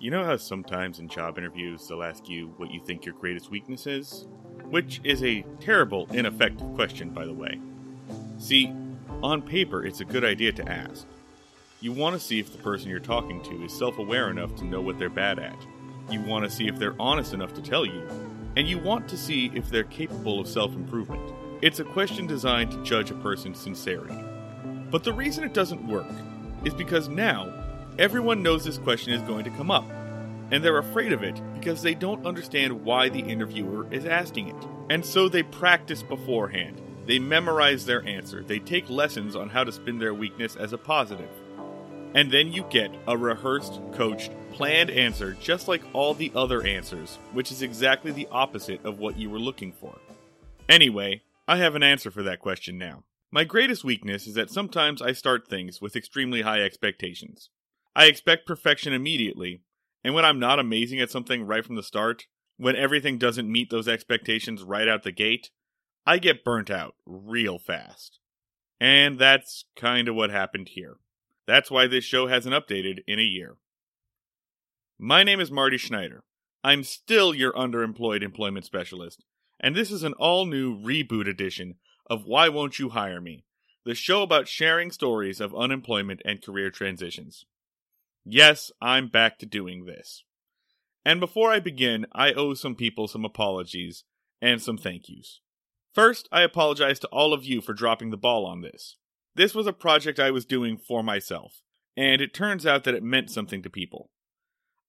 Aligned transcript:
You 0.00 0.10
know 0.10 0.24
how 0.24 0.36
sometimes 0.36 0.98
in 0.98 1.08
job 1.08 1.38
interviews 1.38 1.86
they'll 1.86 2.02
ask 2.02 2.28
you 2.28 2.52
what 2.56 2.70
you 2.70 2.80
think 2.80 3.04
your 3.04 3.14
greatest 3.14 3.50
weakness 3.50 3.86
is? 3.86 4.26
Which 4.64 5.00
is 5.04 5.22
a 5.22 5.44
terrible, 5.60 6.08
ineffective 6.12 6.74
question, 6.74 7.10
by 7.10 7.24
the 7.24 7.32
way. 7.32 7.60
See, 8.38 8.74
on 9.22 9.40
paper, 9.40 9.84
it's 9.84 10.00
a 10.00 10.04
good 10.04 10.24
idea 10.24 10.52
to 10.52 10.68
ask. 10.68 11.06
You 11.80 11.92
want 11.92 12.14
to 12.14 12.20
see 12.20 12.40
if 12.40 12.50
the 12.50 12.58
person 12.58 12.90
you're 12.90 12.98
talking 12.98 13.40
to 13.42 13.64
is 13.64 13.72
self 13.72 13.98
aware 13.98 14.30
enough 14.30 14.56
to 14.56 14.64
know 14.64 14.80
what 14.80 14.98
they're 14.98 15.08
bad 15.08 15.38
at. 15.38 15.56
You 16.10 16.20
want 16.22 16.44
to 16.44 16.50
see 16.50 16.66
if 16.66 16.76
they're 16.76 17.00
honest 17.00 17.32
enough 17.32 17.54
to 17.54 17.62
tell 17.62 17.86
you. 17.86 18.06
And 18.56 18.68
you 18.68 18.78
want 18.78 19.08
to 19.08 19.16
see 19.16 19.50
if 19.54 19.70
they're 19.70 19.84
capable 19.84 20.40
of 20.40 20.48
self 20.48 20.74
improvement. 20.74 21.32
It's 21.62 21.80
a 21.80 21.84
question 21.84 22.26
designed 22.26 22.72
to 22.72 22.82
judge 22.82 23.10
a 23.10 23.14
person's 23.14 23.60
sincerity. 23.60 24.18
But 24.90 25.04
the 25.04 25.12
reason 25.12 25.44
it 25.44 25.54
doesn't 25.54 25.86
work 25.86 26.10
is 26.64 26.74
because 26.74 27.08
now 27.08 27.63
everyone 27.98 28.42
knows 28.42 28.64
this 28.64 28.78
question 28.78 29.12
is 29.12 29.22
going 29.22 29.44
to 29.44 29.50
come 29.50 29.70
up. 29.70 29.88
And 30.50 30.62
they're 30.62 30.78
afraid 30.78 31.12
of 31.12 31.22
it 31.22 31.40
because 31.54 31.82
they 31.82 31.94
don't 31.94 32.26
understand 32.26 32.84
why 32.84 33.08
the 33.08 33.20
interviewer 33.20 33.86
is 33.90 34.04
asking 34.04 34.48
it. 34.48 34.66
And 34.90 35.04
so 35.04 35.28
they 35.28 35.42
practice 35.42 36.02
beforehand. 36.02 36.80
They 37.06 37.18
memorize 37.18 37.84
their 37.86 38.06
answer. 38.06 38.42
They 38.42 38.58
take 38.58 38.88
lessons 38.90 39.36
on 39.36 39.48
how 39.48 39.64
to 39.64 39.72
spin 39.72 39.98
their 39.98 40.14
weakness 40.14 40.56
as 40.56 40.72
a 40.72 40.78
positive. 40.78 41.30
And 42.14 42.30
then 42.30 42.52
you 42.52 42.64
get 42.70 42.94
a 43.08 43.16
rehearsed, 43.16 43.80
coached, 43.92 44.32
planned 44.52 44.90
answer 44.90 45.36
just 45.40 45.66
like 45.66 45.82
all 45.92 46.14
the 46.14 46.30
other 46.34 46.64
answers, 46.64 47.18
which 47.32 47.50
is 47.50 47.62
exactly 47.62 48.12
the 48.12 48.28
opposite 48.30 48.84
of 48.84 48.98
what 48.98 49.18
you 49.18 49.30
were 49.30 49.40
looking 49.40 49.72
for. 49.72 49.98
Anyway, 50.68 51.22
I 51.48 51.58
have 51.58 51.74
an 51.74 51.82
answer 51.82 52.10
for 52.10 52.22
that 52.22 52.40
question 52.40 52.78
now. 52.78 53.04
My 53.30 53.44
greatest 53.44 53.82
weakness 53.82 54.26
is 54.26 54.34
that 54.34 54.50
sometimes 54.50 55.02
I 55.02 55.12
start 55.12 55.48
things 55.48 55.80
with 55.80 55.96
extremely 55.96 56.42
high 56.42 56.60
expectations. 56.62 57.50
I 57.96 58.06
expect 58.06 58.46
perfection 58.46 58.92
immediately, 58.92 59.62
and 60.02 60.14
when 60.14 60.24
I'm 60.24 60.40
not 60.40 60.58
amazing 60.58 61.00
at 61.00 61.10
something 61.10 61.44
right 61.44 61.64
from 61.64 61.76
the 61.76 61.82
start, 61.82 62.26
when 62.56 62.76
everything 62.76 63.18
doesn't 63.18 63.50
meet 63.50 63.70
those 63.70 63.88
expectations 63.88 64.62
right 64.62 64.88
out 64.88 65.02
the 65.02 65.12
gate, 65.12 65.50
I 66.06 66.18
get 66.18 66.44
burnt 66.44 66.70
out 66.70 66.94
real 67.06 67.58
fast. 67.58 68.18
And 68.80 69.18
that's 69.18 69.64
kind 69.76 70.08
of 70.08 70.14
what 70.14 70.30
happened 70.30 70.70
here. 70.70 70.96
That's 71.46 71.70
why 71.70 71.86
this 71.86 72.04
show 72.04 72.26
hasn't 72.26 72.54
updated 72.54 72.98
in 73.06 73.18
a 73.18 73.22
year. 73.22 73.56
My 74.98 75.22
name 75.22 75.40
is 75.40 75.50
Marty 75.50 75.78
Schneider. 75.78 76.24
I'm 76.62 76.82
still 76.82 77.34
your 77.34 77.52
underemployed 77.52 78.22
employment 78.22 78.64
specialist, 78.64 79.24
and 79.60 79.76
this 79.76 79.90
is 79.90 80.02
an 80.02 80.14
all 80.14 80.46
new 80.46 80.76
reboot 80.76 81.28
edition 81.28 81.76
of 82.08 82.24
Why 82.24 82.48
Won't 82.48 82.78
You 82.78 82.90
Hire 82.90 83.20
Me, 83.20 83.44
the 83.84 83.94
show 83.94 84.22
about 84.22 84.48
sharing 84.48 84.90
stories 84.90 85.40
of 85.40 85.54
unemployment 85.54 86.22
and 86.24 86.42
career 86.42 86.70
transitions. 86.70 87.44
Yes, 88.24 88.70
I'm 88.80 89.08
back 89.08 89.38
to 89.40 89.46
doing 89.46 89.84
this. 89.84 90.24
And 91.04 91.20
before 91.20 91.52
I 91.52 91.60
begin, 91.60 92.06
I 92.12 92.32
owe 92.32 92.54
some 92.54 92.74
people 92.74 93.06
some 93.06 93.24
apologies 93.24 94.04
and 94.40 94.62
some 94.62 94.78
thank 94.78 95.08
yous. 95.08 95.40
First, 95.92 96.28
I 96.32 96.42
apologize 96.42 96.98
to 97.00 97.08
all 97.08 97.32
of 97.32 97.44
you 97.44 97.60
for 97.60 97.74
dropping 97.74 98.10
the 98.10 98.16
ball 98.16 98.46
on 98.46 98.62
this. 98.62 98.96
This 99.36 99.54
was 99.54 99.66
a 99.66 99.72
project 99.72 100.18
I 100.18 100.30
was 100.30 100.44
doing 100.44 100.78
for 100.78 101.02
myself, 101.02 101.62
and 101.96 102.22
it 102.22 102.32
turns 102.32 102.64
out 102.64 102.84
that 102.84 102.94
it 102.94 103.02
meant 103.02 103.30
something 103.30 103.62
to 103.62 103.70
people. 103.70 104.10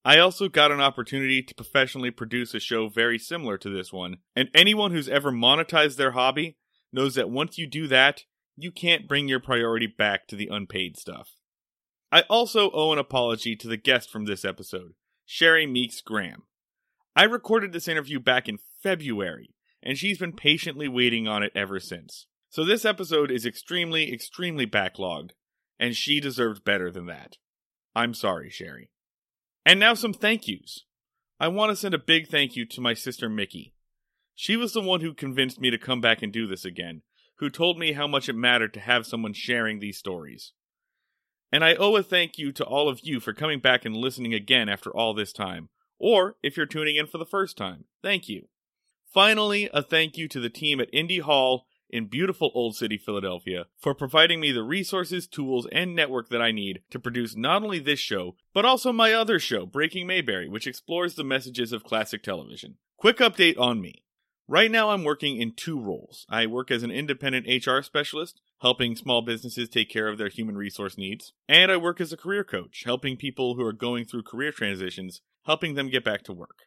I 0.05 0.19
also 0.19 0.47
got 0.47 0.71
an 0.71 0.81
opportunity 0.81 1.41
to 1.41 1.55
professionally 1.55 2.11
produce 2.11 2.53
a 2.53 2.59
show 2.59 2.89
very 2.89 3.19
similar 3.19 3.57
to 3.57 3.69
this 3.69 3.91
one, 3.91 4.17
and 4.35 4.49
anyone 4.53 4.91
who's 4.91 5.09
ever 5.09 5.31
monetized 5.31 5.97
their 5.97 6.11
hobby 6.11 6.57
knows 6.93 7.15
that 7.15 7.29
once 7.29 7.57
you 7.57 7.67
do 7.67 7.87
that, 7.87 8.23
you 8.55 8.71
can't 8.71 9.07
bring 9.07 9.27
your 9.27 9.39
priority 9.39 9.87
back 9.87 10.27
to 10.27 10.35
the 10.35 10.47
unpaid 10.47 10.95
stuff. 10.97 11.31
I 12.11 12.21
also 12.29 12.71
owe 12.71 12.93
an 12.93 12.99
apology 12.99 13.55
to 13.55 13.67
the 13.67 13.77
guest 13.77 14.09
from 14.09 14.25
this 14.25 14.45
episode, 14.45 14.93
Sherry 15.25 15.65
Meeks 15.65 16.01
Graham. 16.01 16.43
I 17.15 17.23
recorded 17.23 17.73
this 17.73 17.87
interview 17.87 18.19
back 18.19 18.47
in 18.47 18.59
February, 18.81 19.55
and 19.81 19.97
she's 19.97 20.19
been 20.19 20.33
patiently 20.33 20.87
waiting 20.87 21.27
on 21.27 21.43
it 21.43 21.51
ever 21.55 21.79
since. 21.79 22.27
So 22.49 22.63
this 22.63 22.85
episode 22.85 23.31
is 23.31 23.45
extremely, 23.45 24.13
extremely 24.13 24.65
backlogged, 24.65 25.31
and 25.79 25.95
she 25.95 26.19
deserved 26.19 26.63
better 26.63 26.91
than 26.91 27.05
that. 27.07 27.37
I'm 27.95 28.13
sorry, 28.13 28.49
Sherry. 28.49 28.91
And 29.65 29.79
now 29.79 29.93
some 29.93 30.13
thank 30.13 30.47
yous. 30.47 30.85
I 31.39 31.47
want 31.47 31.71
to 31.71 31.75
send 31.75 31.93
a 31.93 31.99
big 31.99 32.27
thank 32.27 32.55
you 32.55 32.65
to 32.67 32.81
my 32.81 32.93
sister 32.93 33.27
Mickey. 33.27 33.73
She 34.35 34.55
was 34.55 34.73
the 34.73 34.81
one 34.81 35.01
who 35.01 35.13
convinced 35.13 35.59
me 35.59 35.69
to 35.69 35.77
come 35.77 36.01
back 36.01 36.21
and 36.21 36.31
do 36.31 36.47
this 36.47 36.65
again, 36.65 37.01
who 37.39 37.49
told 37.49 37.77
me 37.77 37.93
how 37.93 38.07
much 38.07 38.29
it 38.29 38.35
mattered 38.35 38.73
to 38.75 38.79
have 38.79 39.05
someone 39.05 39.33
sharing 39.33 39.79
these 39.79 39.97
stories. 39.97 40.53
And 41.51 41.63
I 41.63 41.75
owe 41.75 41.95
a 41.95 42.03
thank 42.03 42.37
you 42.37 42.51
to 42.53 42.63
all 42.63 42.89
of 42.89 43.01
you 43.03 43.19
for 43.19 43.33
coming 43.33 43.59
back 43.59 43.85
and 43.85 43.95
listening 43.95 44.33
again 44.33 44.67
after 44.67 44.89
all 44.95 45.13
this 45.13 45.31
time. 45.31 45.69
Or 45.97 46.35
if 46.43 46.57
you're 46.57 46.65
tuning 46.65 46.95
in 46.95 47.07
for 47.07 47.17
the 47.17 47.25
first 47.25 47.57
time, 47.57 47.85
thank 48.01 48.27
you. 48.27 48.47
Finally, 49.13 49.69
a 49.73 49.81
thank 49.81 50.17
you 50.17 50.27
to 50.27 50.39
the 50.39 50.49
team 50.49 50.81
at 50.81 50.89
Indy 50.91 51.19
Hall 51.19 51.65
in 51.89 52.07
beautiful 52.07 52.51
Old 52.53 52.75
City, 52.75 52.97
Philadelphia, 52.97 53.67
for 53.79 53.93
providing 53.93 54.39
me 54.39 54.51
the 54.51 54.63
resources, 54.63 55.27
tools, 55.27 55.67
and 55.71 55.95
network 55.95 56.29
that 56.29 56.41
I 56.41 56.51
need 56.51 56.81
to 56.89 56.99
produce 56.99 57.35
not 57.35 57.63
only 57.63 57.79
this 57.79 57.99
show, 57.99 58.35
but 58.53 58.65
also 58.65 58.91
my 58.91 59.13
other 59.13 59.39
show, 59.39 59.65
Breaking 59.65 60.05
Mayberry, 60.07 60.49
which 60.49 60.67
explores 60.67 61.15
the 61.15 61.23
messages 61.23 61.71
of 61.71 61.83
classic 61.83 62.23
television. 62.23 62.75
Quick 62.97 63.17
update 63.17 63.57
on 63.57 63.79
me. 63.79 64.03
Right 64.47 64.69
now, 64.69 64.89
I'm 64.89 65.03
working 65.03 65.37
in 65.39 65.53
two 65.53 65.79
roles. 65.79 66.25
I 66.29 66.45
work 66.45 66.69
as 66.69 66.83
an 66.83 66.91
independent 66.91 67.47
HR 67.47 67.81
specialist, 67.81 68.41
helping 68.59 68.95
small 68.95 69.21
businesses 69.21 69.69
take 69.69 69.89
care 69.89 70.07
of 70.07 70.17
their 70.17 70.29
human 70.29 70.57
resource 70.57 70.97
needs, 70.97 71.33
and 71.47 71.71
I 71.71 71.77
work 71.77 71.99
as 71.99 72.13
a 72.13 72.17
career 72.17 72.43
coach, 72.43 72.83
helping 72.85 73.17
people 73.17 73.55
who 73.55 73.65
are 73.65 73.73
going 73.73 74.05
through 74.05 74.23
career 74.23 74.51
transitions, 74.51 75.21
helping 75.45 75.75
them 75.75 75.89
get 75.89 76.03
back 76.03 76.23
to 76.23 76.33
work. 76.33 76.63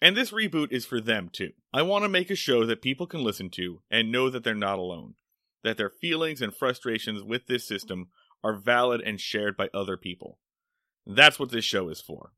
And 0.00 0.16
this 0.16 0.30
reboot 0.30 0.72
is 0.72 0.84
for 0.84 1.00
them 1.00 1.30
too. 1.32 1.52
I 1.72 1.82
want 1.82 2.04
to 2.04 2.08
make 2.08 2.30
a 2.30 2.36
show 2.36 2.66
that 2.66 2.82
people 2.82 3.06
can 3.06 3.24
listen 3.24 3.50
to 3.50 3.82
and 3.90 4.12
know 4.12 4.28
that 4.28 4.44
they're 4.44 4.54
not 4.54 4.78
alone, 4.78 5.14
that 5.64 5.78
their 5.78 5.90
feelings 5.90 6.42
and 6.42 6.54
frustrations 6.54 7.22
with 7.22 7.46
this 7.46 7.66
system 7.66 8.08
are 8.44 8.54
valid 8.54 9.00
and 9.00 9.20
shared 9.20 9.56
by 9.56 9.68
other 9.72 9.96
people. 9.96 10.38
That's 11.06 11.38
what 11.38 11.50
this 11.50 11.64
show 11.64 11.88
is 11.88 12.00
for. 12.00 12.32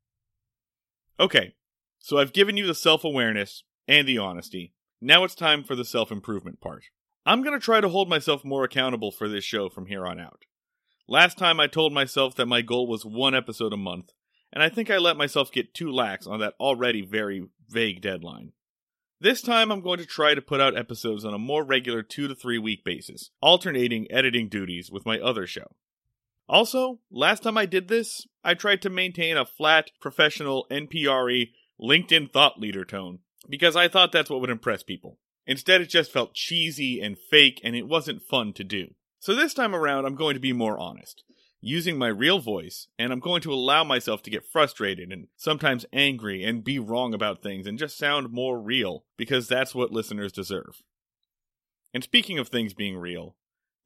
Okay, 1.18 1.54
so 1.98 2.18
I've 2.18 2.32
given 2.32 2.56
you 2.56 2.66
the 2.66 2.74
self 2.74 3.02
awareness 3.02 3.64
and 3.88 4.06
the 4.06 4.18
honesty. 4.18 4.74
Now 5.00 5.24
it's 5.24 5.34
time 5.34 5.64
for 5.64 5.74
the 5.74 5.84
self 5.84 6.12
improvement 6.12 6.60
part. 6.60 6.84
I'm 7.28 7.42
going 7.42 7.52
to 7.52 7.62
try 7.62 7.82
to 7.82 7.90
hold 7.90 8.08
myself 8.08 8.42
more 8.42 8.64
accountable 8.64 9.12
for 9.12 9.28
this 9.28 9.44
show 9.44 9.68
from 9.68 9.84
here 9.84 10.06
on 10.06 10.18
out. 10.18 10.46
Last 11.06 11.36
time 11.36 11.60
I 11.60 11.66
told 11.66 11.92
myself 11.92 12.34
that 12.36 12.46
my 12.46 12.62
goal 12.62 12.86
was 12.86 13.04
one 13.04 13.34
episode 13.34 13.74
a 13.74 13.76
month, 13.76 14.12
and 14.50 14.62
I 14.62 14.70
think 14.70 14.90
I 14.90 14.96
let 14.96 15.18
myself 15.18 15.52
get 15.52 15.74
too 15.74 15.92
lax 15.92 16.26
on 16.26 16.40
that 16.40 16.54
already 16.58 17.02
very 17.02 17.46
vague 17.68 18.00
deadline. 18.00 18.52
This 19.20 19.42
time 19.42 19.70
I'm 19.70 19.82
going 19.82 19.98
to 19.98 20.06
try 20.06 20.34
to 20.34 20.40
put 20.40 20.62
out 20.62 20.74
episodes 20.74 21.22
on 21.22 21.34
a 21.34 21.38
more 21.38 21.64
regular 21.64 22.02
two 22.02 22.28
to 22.28 22.34
three 22.34 22.56
week 22.56 22.82
basis, 22.82 23.28
alternating 23.42 24.10
editing 24.10 24.48
duties 24.48 24.90
with 24.90 25.04
my 25.04 25.18
other 25.18 25.46
show. 25.46 25.74
Also, 26.48 27.00
last 27.10 27.42
time 27.42 27.58
I 27.58 27.66
did 27.66 27.88
this, 27.88 28.26
I 28.42 28.54
tried 28.54 28.80
to 28.80 28.88
maintain 28.88 29.36
a 29.36 29.44
flat, 29.44 29.90
professional, 30.00 30.66
NPR 30.70 31.48
LinkedIn 31.78 32.32
thought 32.32 32.58
leader 32.58 32.86
tone, 32.86 33.18
because 33.50 33.76
I 33.76 33.86
thought 33.86 34.12
that's 34.12 34.30
what 34.30 34.40
would 34.40 34.48
impress 34.48 34.82
people. 34.82 35.18
Instead, 35.48 35.80
it 35.80 35.88
just 35.88 36.12
felt 36.12 36.34
cheesy 36.34 37.00
and 37.00 37.18
fake, 37.18 37.60
and 37.64 37.74
it 37.74 37.88
wasn't 37.88 38.22
fun 38.22 38.52
to 38.52 38.62
do. 38.62 38.94
So 39.18 39.34
this 39.34 39.54
time 39.54 39.74
around, 39.74 40.04
I'm 40.04 40.14
going 40.14 40.34
to 40.34 40.40
be 40.40 40.52
more 40.52 40.78
honest 40.78 41.24
using 41.60 41.98
my 41.98 42.06
real 42.06 42.38
voice, 42.38 42.86
and 42.98 43.12
I'm 43.12 43.18
going 43.18 43.42
to 43.42 43.52
allow 43.52 43.82
myself 43.82 44.22
to 44.22 44.30
get 44.30 44.46
frustrated 44.46 45.10
and 45.10 45.26
sometimes 45.36 45.86
angry 45.92 46.44
and 46.44 46.62
be 46.62 46.78
wrong 46.78 47.14
about 47.14 47.42
things 47.42 47.66
and 47.66 47.78
just 47.78 47.98
sound 47.98 48.30
more 48.30 48.60
real 48.60 49.04
because 49.16 49.48
that's 49.48 49.74
what 49.74 49.90
listeners 49.90 50.30
deserve. 50.30 50.82
And 51.92 52.04
speaking 52.04 52.38
of 52.38 52.48
things 52.48 52.74
being 52.74 52.96
real, 52.96 53.34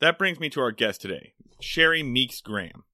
that 0.01 0.19
brings 0.19 0.39
me 0.39 0.51
to 0.51 0.61
our 0.61 0.73
guest 0.73 1.01
today, 1.01 1.33
Sherry 1.61 2.03
Meeks 2.03 2.41
Graham. 2.41 2.85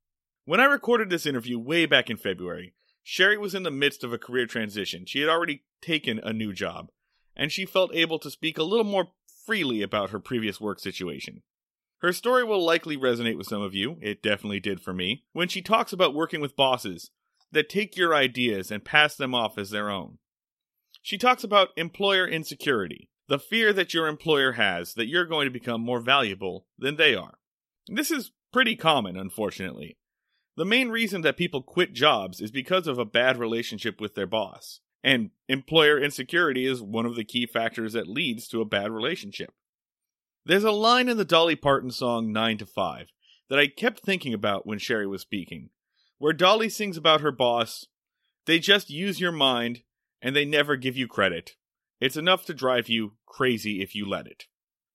When 0.45 0.61
I 0.61 0.67
recorded 0.67 1.11
this 1.11 1.27
interview 1.27 1.59
way 1.59 1.87
back 1.87 2.09
in 2.09 2.17
February, 2.17 2.75
Sherry 3.03 3.39
was 3.39 3.55
in 3.55 3.63
the 3.63 3.71
midst 3.71 4.05
of 4.05 4.13
a 4.13 4.19
career 4.19 4.47
transition. 4.47 5.07
She 5.07 5.21
had 5.21 5.29
already 5.29 5.65
taken 5.83 6.21
a 6.23 6.33
new 6.33 6.53
job, 6.53 6.91
and 7.39 7.53
she 7.53 7.65
felt 7.65 7.95
able 7.95 8.19
to 8.19 8.31
speak 8.31 8.59
a 8.59 8.65
little 8.65 8.85
more 8.85 9.13
freely 9.47 9.81
about 9.81 10.11
her 10.11 10.19
previous 10.19 10.61
work 10.61 10.81
situation. 10.81 11.43
Her 12.01 12.13
story 12.13 12.45
will 12.45 12.65
likely 12.65 12.97
resonate 12.97 13.39
with 13.39 13.47
some 13.47 13.63
of 13.63 13.75
you, 13.75 13.97
it 14.03 14.23
definitely 14.23 14.61
did 14.61 14.81
for 14.81 14.93
me, 14.93 15.25
when 15.33 15.49
she 15.49 15.63
talks 15.63 15.93
about 15.93 16.15
working 16.15 16.41
with 16.41 16.57
bosses 16.57 17.11
that 17.51 17.69
take 17.69 17.97
your 17.97 18.15
ideas 18.15 18.71
and 18.71 18.85
pass 18.85 19.17
them 19.17 19.35
off 19.35 19.57
as 19.57 19.71
their 19.71 19.91
own. 19.91 20.19
She 21.03 21.17
talks 21.17 21.43
about 21.43 21.71
employer 21.77 22.27
insecurity, 22.27 23.09
the 23.29 23.39
fear 23.39 23.73
that 23.73 23.95
your 23.95 24.07
employer 24.07 24.53
has 24.53 24.95
that 24.95 25.09
you're 25.09 25.25
going 25.25 25.47
to 25.47 25.51
become 25.51 25.81
more 25.81 26.01
valuable 26.01 26.67
than 26.79 26.97
they 26.97 27.15
are. 27.15 27.39
This 27.87 28.11
is 28.11 28.33
pretty 28.53 28.77
common, 28.77 29.17
unfortunately. 29.17 29.97
The 30.57 30.65
main 30.65 30.89
reason 30.91 31.23
that 31.23 31.37
people 31.37 31.63
quit 31.63 31.93
jobs 31.95 32.41
is 32.41 32.51
because 32.51 32.87
of 32.87 32.99
a 32.99 33.05
bad 33.05 33.39
relationship 33.39 34.01
with 34.01 34.15
their 34.15 34.27
boss. 34.27 34.81
And 35.03 35.31
employer 35.49 35.99
insecurity 35.99 36.67
is 36.67 36.83
one 36.83 37.07
of 37.07 37.15
the 37.15 37.25
key 37.25 37.47
factors 37.47 37.93
that 37.93 38.09
leads 38.09 38.49
to 38.49 38.61
a 38.61 38.67
bad 38.67 38.91
relationship. 38.91 39.53
There's 40.45 40.65
a 40.65 40.73
line 40.73 41.09
in 41.09 41.17
the 41.17 41.25
Dolly 41.25 41.57
Parton 41.57 41.91
song 41.91 42.33
9 42.33 42.59
to 42.59 42.67
5 42.67 43.09
that 43.51 43.59
I 43.59 43.67
kept 43.67 44.01
thinking 44.01 44.35
about 44.35 44.67
when 44.67 44.79
Sherry 44.79 45.07
was 45.07 45.23
speaking, 45.23 45.71
where 46.19 46.33
Dolly 46.33 46.69
sings 46.69 46.97
about 46.97 47.21
her 47.21 47.33
boss. 47.33 47.87
They 48.47 48.59
just 48.59 48.91
use 48.91 49.21
your 49.21 49.33
mind 49.33 49.83
and 50.23 50.35
they 50.35 50.45
never 50.45 50.77
give 50.77 50.97
you 50.97 51.07
credit. 51.07 51.57
It's 52.01 52.17
enough 52.17 52.45
to 52.47 52.55
drive 52.55 52.89
you 52.89 53.13
crazy 53.27 53.83
if 53.83 53.95
you 53.95 54.09
let 54.09 54.27
it. 54.27 54.47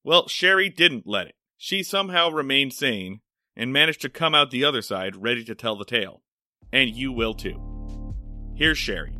Well, 0.03 0.27
Sherry 0.27 0.69
didn't 0.69 1.07
let 1.07 1.27
it. 1.27 1.35
She 1.57 1.83
somehow 1.83 2.29
remained 2.29 2.73
sane 2.73 3.21
and 3.55 3.71
managed 3.71 4.01
to 4.01 4.09
come 4.09 4.35
out 4.35 4.51
the 4.51 4.65
other 4.65 4.81
side 4.81 5.15
ready 5.21 5.43
to 5.45 5.55
tell 5.55 5.77
the 5.77 5.85
tale. 5.85 6.23
And 6.71 6.89
you 6.89 7.11
will 7.11 7.33
too. 7.33 7.61
Here's 8.55 8.77
Sherry. 8.77 9.15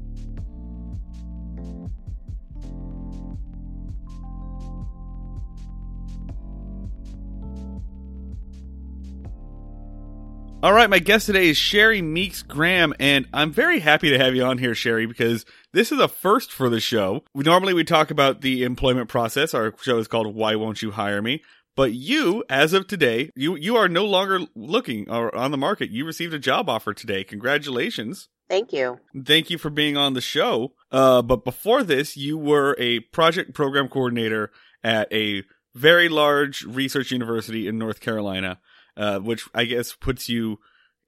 All 10.64 10.72
right, 10.72 10.90
my 10.90 11.00
guest 11.00 11.26
today 11.26 11.50
is 11.50 11.58
Sherry 11.58 12.02
Meeks 12.02 12.42
Graham, 12.42 12.94
and 12.98 13.28
I'm 13.34 13.52
very 13.52 13.82
happy 13.82 14.10
to 14.12 14.18
have 14.18 14.34
you 14.34 14.46
on 14.46 14.60
here, 14.60 14.74
Sherry, 14.74 15.06
because 15.06 15.46
this 15.74 15.92
is 15.92 16.00
a 16.00 16.08
first 16.08 16.54
for 16.54 16.70
the 16.70 16.80
show. 16.80 17.26
We 17.34 17.44
normally 17.44 17.74
we 17.74 17.84
talk 17.84 18.10
about 18.10 18.40
the 18.40 18.64
employment 18.64 19.10
process. 19.10 19.54
Our 19.54 19.74
show 19.82 19.98
is 19.98 20.08
called 20.08 20.34
"Why 20.34 20.56
Won't 20.56 20.82
You 20.82 20.92
Hire 20.92 21.22
Me?" 21.22 21.44
But 21.76 21.92
you, 21.92 22.46
as 22.50 22.72
of 22.72 22.88
today, 22.88 23.30
you 23.36 23.58
you 23.58 23.76
are 23.76 23.90
no 23.90 24.06
longer 24.06 24.40
looking 24.56 25.10
or 25.10 25.36
on 25.36 25.52
the 25.52 25.58
market. 25.58 25.90
You 25.90 26.06
received 26.06 26.34
a 26.34 26.40
job 26.40 26.70
offer 26.70 26.94
today. 26.94 27.26
Congratulations! 27.26 28.30
Thank 28.50 28.72
you. 28.72 29.02
Thank 29.26 29.50
you 29.50 29.58
for 29.58 29.70
being 29.70 29.98
on 29.98 30.14
the 30.14 30.22
show. 30.22 30.76
Uh, 30.94 31.22
but 31.22 31.44
before 31.44 31.84
this, 31.84 32.16
you 32.16 32.38
were 32.38 32.78
a 32.80 33.02
project 33.02 33.54
program 33.54 33.90
coordinator 33.90 34.50
at 34.82 35.12
a 35.12 35.44
very 35.76 36.08
large 36.08 36.64
research 36.64 37.12
university 37.12 37.68
in 37.68 37.78
North 37.78 38.00
Carolina 38.00 38.60
uh, 38.98 39.20
which 39.20 39.48
I 39.54 39.66
guess 39.66 39.94
puts 39.94 40.30
you 40.30 40.60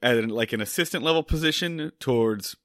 at 0.02 0.18
an, 0.18 0.30
like 0.30 0.54
an 0.54 0.62
assistant 0.62 1.04
level 1.04 1.24
position 1.24 1.92
towards. 2.00 2.56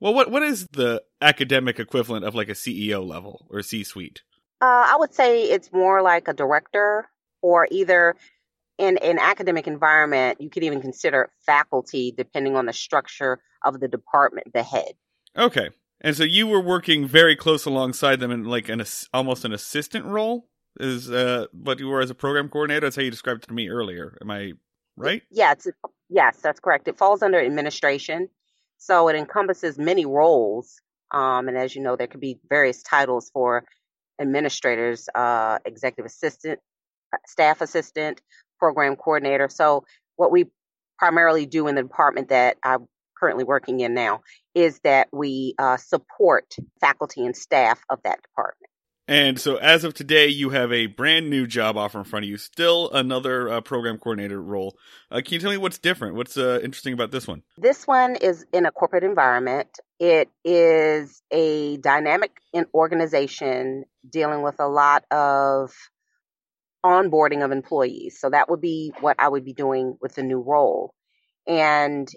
Well, 0.00 0.14
what 0.14 0.30
what 0.30 0.42
is 0.42 0.66
the 0.72 1.02
academic 1.20 1.78
equivalent 1.78 2.24
of 2.24 2.34
like 2.34 2.48
a 2.48 2.52
CEO 2.52 3.06
level 3.06 3.46
or 3.50 3.62
C 3.62 3.84
suite? 3.84 4.22
Uh, 4.60 4.86
I 4.88 4.96
would 4.98 5.14
say 5.14 5.44
it's 5.44 5.72
more 5.72 6.02
like 6.02 6.28
a 6.28 6.32
director, 6.32 7.08
or 7.42 7.68
either 7.70 8.16
in 8.78 8.98
an 8.98 9.18
academic 9.18 9.66
environment, 9.66 10.40
you 10.40 10.50
could 10.50 10.64
even 10.64 10.80
consider 10.80 11.30
faculty, 11.44 12.12
depending 12.16 12.56
on 12.56 12.66
the 12.66 12.72
structure 12.72 13.38
of 13.64 13.80
the 13.80 13.88
department, 13.88 14.52
the 14.52 14.62
head. 14.62 14.92
Okay, 15.36 15.70
and 16.00 16.16
so 16.16 16.24
you 16.24 16.46
were 16.46 16.60
working 16.60 17.06
very 17.06 17.36
close 17.36 17.64
alongside 17.64 18.20
them 18.20 18.30
in 18.30 18.44
like 18.44 18.68
an 18.68 18.82
almost 19.12 19.44
an 19.44 19.52
assistant 19.52 20.04
role 20.04 20.48
is 20.78 21.10
uh 21.10 21.46
what 21.52 21.78
you 21.78 21.88
were 21.88 22.00
as 22.00 22.10
a 22.10 22.14
program 22.14 22.48
coordinator. 22.48 22.80
That's 22.86 22.96
how 22.96 23.02
you 23.02 23.10
described 23.10 23.44
it 23.44 23.48
to 23.48 23.54
me 23.54 23.68
earlier. 23.68 24.16
Am 24.20 24.30
I 24.30 24.52
right? 24.96 25.22
Yeah, 25.30 25.52
it's, 25.52 25.66
yes, 26.08 26.38
that's 26.42 26.60
correct. 26.60 26.88
It 26.88 26.98
falls 26.98 27.22
under 27.22 27.40
administration, 27.40 28.28
so 28.78 29.08
it 29.08 29.16
encompasses 29.16 29.78
many 29.78 30.06
roles. 30.06 30.80
Um, 31.10 31.48
and 31.48 31.56
as 31.56 31.74
you 31.74 31.82
know, 31.82 31.96
there 31.96 32.06
could 32.08 32.20
be 32.20 32.38
various 32.48 32.82
titles 32.82 33.30
for 33.30 33.64
administrators, 34.20 35.08
uh, 35.14 35.58
executive 35.64 36.06
assistant, 36.06 36.58
uh, 37.12 37.18
staff 37.26 37.60
assistant, 37.60 38.20
program 38.58 38.96
coordinator. 38.96 39.48
So 39.48 39.84
what 40.16 40.32
we 40.32 40.46
primarily 40.98 41.46
do 41.46 41.68
in 41.68 41.74
the 41.74 41.82
department 41.82 42.30
that 42.30 42.56
I'm 42.62 42.86
currently 43.18 43.44
working 43.44 43.80
in 43.80 43.94
now 43.94 44.22
is 44.54 44.80
that 44.80 45.08
we 45.12 45.54
uh, 45.58 45.76
support 45.76 46.54
faculty 46.80 47.24
and 47.24 47.36
staff 47.36 47.80
of 47.88 48.00
that 48.04 48.22
department. 48.22 48.70
And 49.08 49.38
so, 49.38 49.56
as 49.56 49.84
of 49.84 49.94
today, 49.94 50.26
you 50.26 50.50
have 50.50 50.72
a 50.72 50.86
brand 50.86 51.30
new 51.30 51.46
job 51.46 51.76
offer 51.76 51.98
in 51.98 52.04
front 52.04 52.24
of 52.24 52.28
you. 52.28 52.38
Still 52.38 52.90
another 52.90 53.48
uh, 53.48 53.60
program 53.60 53.98
coordinator 53.98 54.42
role. 54.42 54.76
Uh, 55.12 55.20
can 55.24 55.34
you 55.34 55.38
tell 55.38 55.52
me 55.52 55.58
what's 55.58 55.78
different? 55.78 56.16
What's 56.16 56.36
uh, 56.36 56.58
interesting 56.62 56.92
about 56.92 57.12
this 57.12 57.28
one? 57.28 57.42
This 57.56 57.86
one 57.86 58.16
is 58.16 58.44
in 58.52 58.66
a 58.66 58.72
corporate 58.72 59.04
environment. 59.04 59.68
It 60.00 60.28
is 60.44 61.22
a 61.30 61.76
dynamic 61.76 62.32
organization 62.74 63.84
dealing 64.10 64.42
with 64.42 64.58
a 64.58 64.66
lot 64.66 65.04
of 65.12 65.72
onboarding 66.84 67.44
of 67.44 67.52
employees. 67.52 68.18
So 68.18 68.30
that 68.30 68.50
would 68.50 68.60
be 68.60 68.92
what 69.00 69.16
I 69.20 69.28
would 69.28 69.44
be 69.44 69.52
doing 69.52 69.96
with 70.00 70.16
the 70.16 70.24
new 70.24 70.40
role. 70.40 70.94
And 71.46 72.08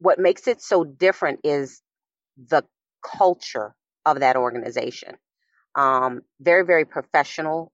what 0.00 0.18
makes 0.18 0.46
it 0.48 0.60
so 0.60 0.84
different 0.84 1.40
is 1.44 1.80
the 2.36 2.62
culture 3.02 3.74
of 4.04 4.20
that 4.20 4.36
organization 4.36 5.16
um, 5.74 6.22
very, 6.40 6.64
very 6.64 6.84
professional, 6.84 7.72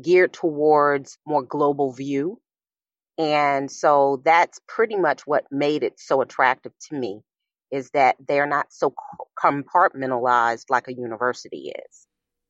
geared 0.00 0.32
towards 0.32 1.18
more 1.26 1.42
global 1.42 1.92
view. 1.92 2.40
And 3.16 3.70
so 3.70 4.22
that's 4.24 4.60
pretty 4.68 4.96
much 4.96 5.26
what 5.26 5.44
made 5.50 5.82
it 5.82 5.98
so 5.98 6.20
attractive 6.20 6.72
to 6.88 6.96
me 6.96 7.20
is 7.70 7.90
that 7.90 8.16
they're 8.26 8.46
not 8.46 8.72
so 8.72 8.94
compartmentalized 9.42 10.70
like 10.70 10.88
a 10.88 10.94
university 10.94 11.72
is. 11.74 12.06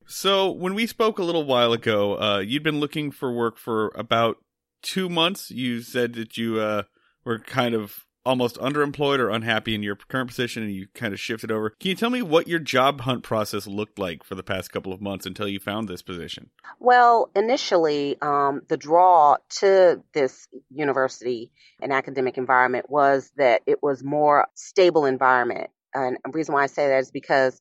So 0.06 0.50
when 0.50 0.74
we 0.74 0.86
spoke 0.86 1.18
a 1.18 1.24
little 1.24 1.44
while 1.44 1.72
ago, 1.72 2.20
uh, 2.20 2.38
you'd 2.38 2.62
been 2.62 2.80
looking 2.80 3.10
for 3.10 3.32
work 3.32 3.58
for 3.58 3.92
about 3.94 4.36
two 4.82 5.08
months. 5.08 5.50
You 5.50 5.82
said 5.82 6.14
that 6.14 6.36
you 6.36 6.60
uh, 6.60 6.84
were 7.24 7.38
kind 7.38 7.74
of 7.74 8.06
almost 8.28 8.58
underemployed 8.58 9.18
or 9.18 9.30
unhappy 9.30 9.74
in 9.74 9.82
your 9.82 9.96
current 9.96 10.28
position 10.28 10.62
and 10.62 10.70
you 10.70 10.86
kind 10.94 11.14
of 11.14 11.18
shifted 11.18 11.50
over. 11.50 11.70
Can 11.70 11.88
you 11.88 11.94
tell 11.94 12.10
me 12.10 12.20
what 12.20 12.46
your 12.46 12.58
job 12.58 13.00
hunt 13.00 13.22
process 13.22 13.66
looked 13.66 13.98
like 13.98 14.22
for 14.22 14.34
the 14.34 14.42
past 14.42 14.70
couple 14.70 14.92
of 14.92 15.00
months 15.00 15.24
until 15.24 15.48
you 15.48 15.58
found 15.58 15.88
this 15.88 16.02
position? 16.02 16.50
Well, 16.78 17.30
initially, 17.34 18.18
um, 18.20 18.60
the 18.68 18.76
draw 18.76 19.38
to 19.60 20.02
this 20.12 20.46
university 20.70 21.50
and 21.80 21.90
academic 21.90 22.36
environment 22.36 22.90
was 22.90 23.32
that 23.38 23.62
it 23.66 23.82
was 23.82 24.04
more 24.04 24.46
stable 24.54 25.06
environment. 25.06 25.70
And 25.94 26.18
the 26.22 26.30
reason 26.30 26.52
why 26.52 26.64
I 26.64 26.66
say 26.66 26.88
that 26.88 26.98
is 26.98 27.10
because 27.10 27.58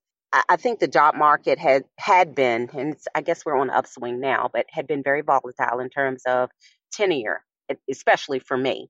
I 0.49 0.57
think 0.57 0.79
the 0.79 0.89
job 0.89 1.15
market 1.15 1.57
had 1.57 1.85
had 1.97 2.35
been, 2.35 2.69
and 2.73 2.97
I 3.15 3.21
guess 3.21 3.45
we're 3.45 3.57
on 3.57 3.69
upswing 3.69 4.19
now, 4.19 4.49
but 4.51 4.65
had 4.69 4.85
been 4.85 5.01
very 5.01 5.21
volatile 5.21 5.79
in 5.79 5.89
terms 5.89 6.23
of 6.27 6.49
tenure, 6.91 7.41
especially 7.89 8.39
for 8.39 8.57
me. 8.57 8.89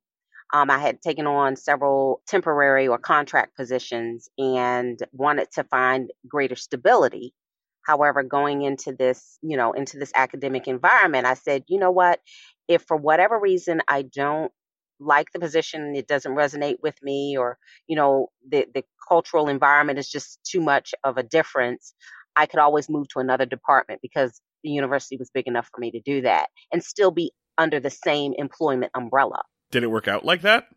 Um, 0.53 0.69
I 0.69 0.79
had 0.79 1.01
taken 1.01 1.27
on 1.27 1.55
several 1.55 2.21
temporary 2.27 2.87
or 2.87 2.97
contract 2.97 3.55
positions 3.57 4.29
and 4.37 4.99
wanted 5.11 5.51
to 5.53 5.63
find 5.65 6.11
greater 6.27 6.55
stability. 6.55 7.33
However, 7.85 8.23
going 8.23 8.63
into 8.63 8.93
this, 8.93 9.39
you 9.41 9.57
know, 9.57 9.73
into 9.73 9.97
this 9.97 10.11
academic 10.15 10.67
environment, 10.67 11.25
I 11.25 11.35
said, 11.35 11.63
you 11.67 11.79
know 11.79 11.91
what? 11.91 12.19
If 12.67 12.83
for 12.83 12.97
whatever 12.97 13.39
reason 13.39 13.81
I 13.87 14.03
don't 14.03 14.51
like 14.99 15.31
the 15.31 15.39
position, 15.39 15.95
it 15.95 16.07
doesn't 16.07 16.35
resonate 16.35 16.77
with 16.81 16.95
me, 17.01 17.37
or, 17.37 17.57
you 17.87 17.95
know, 17.95 18.27
the, 18.49 18.67
the 18.73 18.83
cultural 19.07 19.47
environment 19.47 19.99
is 19.99 20.09
just 20.09 20.39
too 20.43 20.61
much 20.61 20.93
of 21.03 21.17
a 21.17 21.23
difference, 21.23 21.93
I 22.35 22.45
could 22.45 22.59
always 22.59 22.89
move 22.89 23.07
to 23.09 23.19
another 23.19 23.45
department 23.45 24.01
because 24.01 24.41
the 24.63 24.69
university 24.69 25.17
was 25.17 25.29
big 25.29 25.47
enough 25.47 25.69
for 25.73 25.79
me 25.79 25.91
to 25.91 25.99
do 26.01 26.21
that 26.21 26.47
and 26.71 26.83
still 26.83 27.11
be 27.11 27.31
under 27.57 27.79
the 27.79 27.89
same 27.89 28.33
employment 28.37 28.91
umbrella. 28.95 29.41
Did 29.71 29.83
it 29.83 29.87
work 29.87 30.07
out 30.07 30.23
like 30.23 30.41
that? 30.41 30.67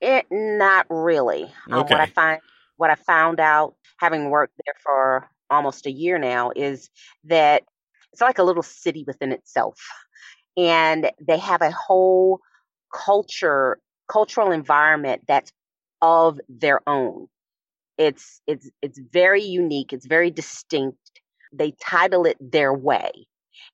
It 0.00 0.26
not 0.30 0.86
really. 0.90 1.44
Okay. 1.44 1.72
Uh, 1.72 1.82
what 1.82 2.00
I 2.00 2.06
find, 2.06 2.40
what 2.76 2.90
I 2.90 2.94
found 2.96 3.40
out, 3.40 3.74
having 3.98 4.30
worked 4.30 4.54
there 4.64 4.74
for 4.82 5.28
almost 5.48 5.86
a 5.86 5.90
year 5.90 6.18
now, 6.18 6.50
is 6.54 6.90
that 7.24 7.62
it's 8.12 8.20
like 8.20 8.38
a 8.38 8.42
little 8.42 8.62
city 8.62 9.04
within 9.06 9.32
itself, 9.32 9.80
and 10.56 11.10
they 11.20 11.38
have 11.38 11.62
a 11.62 11.70
whole 11.70 12.40
culture, 12.92 13.78
cultural 14.10 14.50
environment 14.50 15.22
that's 15.26 15.52
of 16.02 16.40
their 16.48 16.80
own. 16.86 17.28
It's 17.96 18.42
it's 18.46 18.68
it's 18.82 19.00
very 19.12 19.42
unique. 19.42 19.92
It's 19.92 20.06
very 20.06 20.30
distinct. 20.30 20.98
They 21.52 21.72
title 21.80 22.26
it 22.26 22.36
their 22.40 22.74
way, 22.74 23.12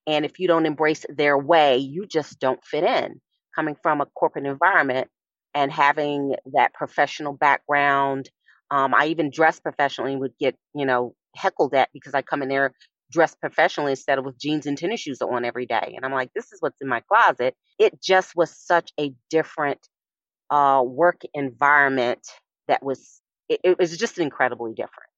and 0.06 0.24
if 0.24 0.38
you 0.38 0.46
don't 0.46 0.66
embrace 0.66 1.04
their 1.08 1.36
way, 1.36 1.78
you 1.78 2.06
just 2.06 2.38
don't 2.38 2.64
fit 2.64 2.84
in 2.84 3.20
coming 3.54 3.76
from 3.82 4.00
a 4.00 4.06
corporate 4.06 4.46
environment 4.46 5.08
and 5.54 5.70
having 5.70 6.34
that 6.54 6.72
professional 6.74 7.32
background. 7.32 8.30
Um, 8.70 8.94
I 8.94 9.06
even 9.06 9.30
dress 9.30 9.60
professionally 9.60 10.12
and 10.12 10.20
would 10.20 10.36
get, 10.38 10.56
you 10.74 10.86
know, 10.86 11.14
heckled 11.36 11.74
at 11.74 11.90
because 11.92 12.14
I 12.14 12.22
come 12.22 12.42
in 12.42 12.48
there 12.48 12.72
dressed 13.10 13.38
professionally 13.40 13.92
instead 13.92 14.18
of 14.18 14.24
with 14.24 14.38
jeans 14.38 14.66
and 14.66 14.76
tennis 14.76 15.00
shoes 15.00 15.20
on 15.20 15.44
every 15.44 15.66
day. 15.66 15.92
And 15.94 16.04
I'm 16.04 16.12
like, 16.12 16.30
this 16.34 16.52
is 16.52 16.60
what's 16.60 16.80
in 16.80 16.88
my 16.88 17.00
closet. 17.00 17.54
It 17.78 18.02
just 18.02 18.34
was 18.34 18.56
such 18.56 18.90
a 18.98 19.12
different 19.30 19.86
uh, 20.50 20.82
work 20.84 21.20
environment 21.34 22.26
that 22.68 22.82
was, 22.82 23.20
it, 23.48 23.60
it 23.62 23.78
was 23.78 23.96
just 23.96 24.18
incredibly 24.18 24.72
different. 24.72 25.10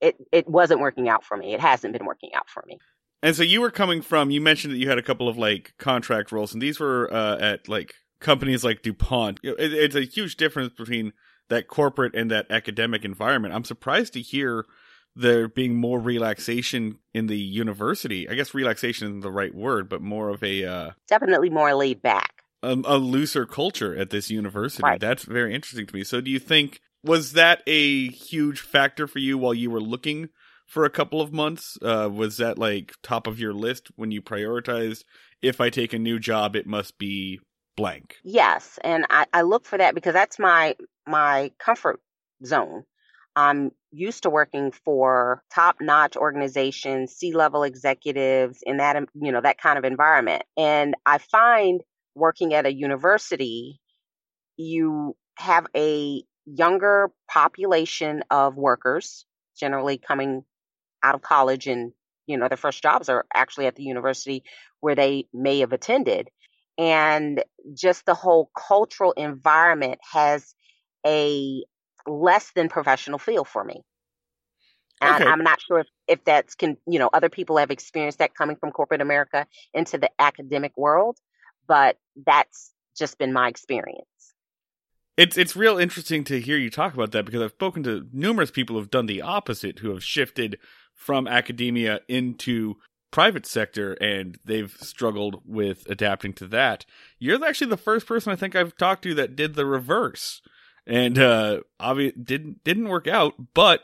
It, 0.00 0.16
it 0.32 0.48
wasn't 0.48 0.80
working 0.80 1.08
out 1.08 1.24
for 1.24 1.36
me. 1.36 1.54
It 1.54 1.60
hasn't 1.60 1.92
been 1.92 2.06
working 2.06 2.30
out 2.34 2.48
for 2.48 2.64
me. 2.66 2.78
And 3.22 3.34
so 3.34 3.42
you 3.42 3.60
were 3.60 3.70
coming 3.70 4.02
from. 4.02 4.30
You 4.30 4.40
mentioned 4.40 4.74
that 4.74 4.78
you 4.78 4.88
had 4.88 4.98
a 4.98 5.02
couple 5.02 5.28
of 5.28 5.36
like 5.38 5.74
contract 5.78 6.32
roles, 6.32 6.52
and 6.52 6.62
these 6.62 6.78
were 6.78 7.12
uh, 7.12 7.38
at 7.38 7.68
like 7.68 7.94
companies 8.20 8.64
like 8.64 8.82
DuPont. 8.82 9.40
It, 9.42 9.72
it's 9.72 9.94
a 9.94 10.02
huge 10.02 10.36
difference 10.36 10.72
between 10.74 11.12
that 11.48 11.68
corporate 11.68 12.14
and 12.14 12.30
that 12.30 12.46
academic 12.50 13.04
environment. 13.04 13.54
I'm 13.54 13.64
surprised 13.64 14.12
to 14.14 14.20
hear 14.20 14.66
there 15.14 15.48
being 15.48 15.74
more 15.74 15.98
relaxation 15.98 16.98
in 17.14 17.26
the 17.26 17.38
university. 17.38 18.28
I 18.28 18.34
guess 18.34 18.52
relaxation 18.52 19.08
isn't 19.08 19.20
the 19.20 19.32
right 19.32 19.54
word, 19.54 19.88
but 19.88 20.02
more 20.02 20.28
of 20.28 20.42
a 20.42 20.64
uh, 20.64 20.90
definitely 21.08 21.50
more 21.50 21.74
laid 21.74 22.02
back. 22.02 22.42
A, 22.62 22.76
a, 22.84 22.98
looser 22.98 23.46
culture 23.46 23.96
at 23.96 24.10
this 24.10 24.30
university. 24.30 24.82
Right. 24.82 25.00
That's 25.00 25.24
very 25.24 25.54
interesting 25.54 25.86
to 25.86 25.94
me. 25.94 26.04
So, 26.04 26.20
do 26.20 26.30
you 26.30 26.38
think 26.38 26.80
was 27.02 27.32
that 27.32 27.62
a 27.66 28.08
huge 28.08 28.60
factor 28.60 29.06
for 29.06 29.18
you 29.18 29.38
while 29.38 29.54
you 29.54 29.70
were 29.70 29.80
looking 29.80 30.28
for 30.66 30.84
a 30.84 30.90
couple 30.90 31.20
of 31.20 31.32
months? 31.32 31.78
Uh, 31.82 32.10
was 32.12 32.36
that 32.38 32.58
like 32.58 32.92
top 33.02 33.26
of 33.26 33.38
your 33.38 33.52
list 33.52 33.88
when 33.96 34.10
you 34.10 34.22
prioritized? 34.22 35.04
If 35.42 35.60
I 35.60 35.70
take 35.70 35.92
a 35.92 35.98
new 35.98 36.18
job, 36.18 36.56
it 36.56 36.66
must 36.66 36.98
be 36.98 37.40
blank. 37.76 38.16
Yes, 38.24 38.78
and 38.82 39.06
I, 39.10 39.26
I 39.32 39.42
look 39.42 39.66
for 39.66 39.78
that 39.78 39.94
because 39.94 40.14
that's 40.14 40.38
my 40.38 40.76
my 41.06 41.52
comfort 41.58 42.00
zone. 42.44 42.84
I'm 43.34 43.70
used 43.92 44.22
to 44.22 44.30
working 44.30 44.72
for 44.72 45.42
top-notch 45.54 46.16
organizations, 46.16 47.12
C-level 47.12 47.64
executives 47.64 48.60
in 48.62 48.78
that 48.78 48.96
you 49.14 49.32
know 49.32 49.40
that 49.40 49.58
kind 49.58 49.78
of 49.78 49.84
environment. 49.84 50.42
And 50.56 50.94
I 51.04 51.18
find 51.18 51.82
working 52.14 52.54
at 52.54 52.66
a 52.66 52.72
university 52.72 53.80
you 54.56 55.16
have 55.36 55.66
a 55.76 56.22
younger 56.46 57.10
population 57.28 58.22
of 58.30 58.56
workers 58.56 59.26
generally 59.58 59.98
coming 59.98 60.44
out 61.06 61.14
of 61.14 61.22
college 61.22 61.66
and 61.68 61.92
you 62.26 62.36
know 62.36 62.48
their 62.48 62.56
first 62.56 62.82
jobs 62.82 63.08
are 63.08 63.24
actually 63.32 63.66
at 63.66 63.76
the 63.76 63.84
university 63.84 64.42
where 64.80 64.96
they 64.96 65.26
may 65.32 65.60
have 65.60 65.72
attended 65.72 66.28
and 66.76 67.42
just 67.74 68.04
the 68.04 68.14
whole 68.14 68.50
cultural 68.56 69.12
environment 69.12 69.98
has 70.12 70.54
a 71.06 71.64
less 72.06 72.50
than 72.54 72.68
professional 72.68 73.18
feel 73.18 73.44
for 73.44 73.64
me. 73.64 73.82
Okay. 75.02 75.24
I'm 75.24 75.42
not 75.42 75.60
sure 75.60 75.80
if, 75.80 75.86
if 76.08 76.24
that's 76.24 76.54
can 76.54 76.76
you 76.86 76.98
know 76.98 77.10
other 77.12 77.28
people 77.28 77.58
have 77.58 77.70
experienced 77.70 78.18
that 78.18 78.34
coming 78.34 78.56
from 78.56 78.72
corporate 78.72 79.00
America 79.00 79.46
into 79.72 79.98
the 79.98 80.10
academic 80.18 80.72
world, 80.76 81.18
but 81.68 81.96
that's 82.24 82.72
just 82.98 83.18
been 83.18 83.32
my 83.32 83.48
experience. 83.48 84.06
It's 85.16 85.38
it's 85.38 85.56
real 85.56 85.78
interesting 85.78 86.24
to 86.24 86.40
hear 86.40 86.56
you 86.56 86.70
talk 86.70 86.94
about 86.94 87.12
that 87.12 87.24
because 87.24 87.42
I've 87.42 87.52
spoken 87.52 87.82
to 87.84 88.06
numerous 88.12 88.50
people 88.50 88.76
who've 88.76 88.90
done 88.90 89.06
the 89.06 89.22
opposite, 89.22 89.78
who 89.78 89.90
have 89.90 90.02
shifted 90.02 90.58
from 90.96 91.28
academia 91.28 92.00
into 92.08 92.76
private 93.12 93.46
sector 93.46 93.94
and 93.94 94.38
they've 94.44 94.76
struggled 94.80 95.40
with 95.46 95.88
adapting 95.88 96.32
to 96.34 96.46
that. 96.48 96.84
You're 97.18 97.42
actually 97.44 97.70
the 97.70 97.76
first 97.76 98.06
person 98.06 98.32
I 98.32 98.36
think 98.36 98.56
I've 98.56 98.76
talked 98.76 99.02
to 99.04 99.14
that 99.14 99.36
did 99.36 99.54
the 99.54 99.66
reverse. 99.66 100.42
And 100.86 101.18
uh 101.18 101.60
didn't 101.80 102.62
didn't 102.64 102.88
work 102.88 103.06
out, 103.06 103.34
but 103.54 103.82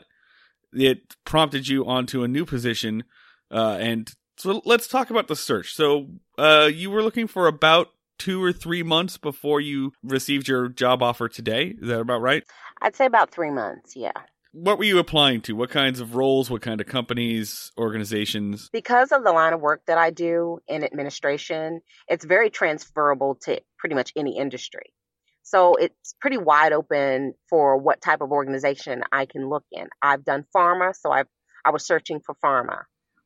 it 0.71 1.15
prompted 1.25 1.67
you 1.67 1.85
onto 1.85 2.23
a 2.23 2.27
new 2.27 2.45
position 2.45 3.03
uh 3.51 3.77
and 3.79 4.11
so 4.37 4.61
let's 4.65 4.87
talk 4.87 5.09
about 5.09 5.27
the 5.27 5.35
search. 5.35 5.73
So 5.73 6.09
uh 6.37 6.69
you 6.71 6.91
were 6.91 7.03
looking 7.03 7.27
for 7.27 7.47
about 7.47 7.87
2 8.19 8.41
or 8.41 8.53
3 8.53 8.83
months 8.83 9.17
before 9.17 9.59
you 9.59 9.93
received 10.03 10.47
your 10.47 10.69
job 10.69 11.01
offer 11.01 11.27
today. 11.27 11.75
Is 11.81 11.87
that 11.87 11.99
about 11.99 12.21
right? 12.21 12.43
I'd 12.81 12.95
say 12.95 13.05
about 13.05 13.31
3 13.31 13.51
months, 13.51 13.95
yeah 13.95 14.11
what 14.53 14.77
were 14.77 14.83
you 14.83 14.99
applying 14.99 15.41
to? 15.41 15.53
What 15.53 15.71
kinds 15.71 15.99
of 15.99 16.15
roles? 16.15 16.49
What 16.49 16.61
kind 16.61 16.79
of 16.79 16.87
companies, 16.87 17.71
organizations? 17.77 18.69
Because 18.71 19.11
of 19.11 19.23
the 19.23 19.31
line 19.31 19.53
of 19.53 19.59
work 19.59 19.81
that 19.87 19.97
I 19.97 20.11
do 20.11 20.59
in 20.67 20.83
administration, 20.83 21.81
it's 22.07 22.23
very 22.23 22.49
transferable 22.49 23.35
to 23.43 23.59
pretty 23.79 23.95
much 23.95 24.13
any 24.15 24.37
industry. 24.37 24.93
So 25.41 25.75
it's 25.75 26.15
pretty 26.21 26.37
wide 26.37 26.71
open 26.71 27.33
for 27.49 27.77
what 27.77 27.99
type 27.99 28.21
of 28.21 28.31
organization 28.31 29.03
I 29.11 29.25
can 29.25 29.49
look 29.49 29.65
in. 29.71 29.87
I've 30.01 30.23
done 30.23 30.45
pharma, 30.55 30.95
so 30.95 31.11
I've 31.11 31.27
I 31.65 31.71
was 31.71 31.85
searching 31.85 32.19
for 32.19 32.35
pharma. 32.43 32.83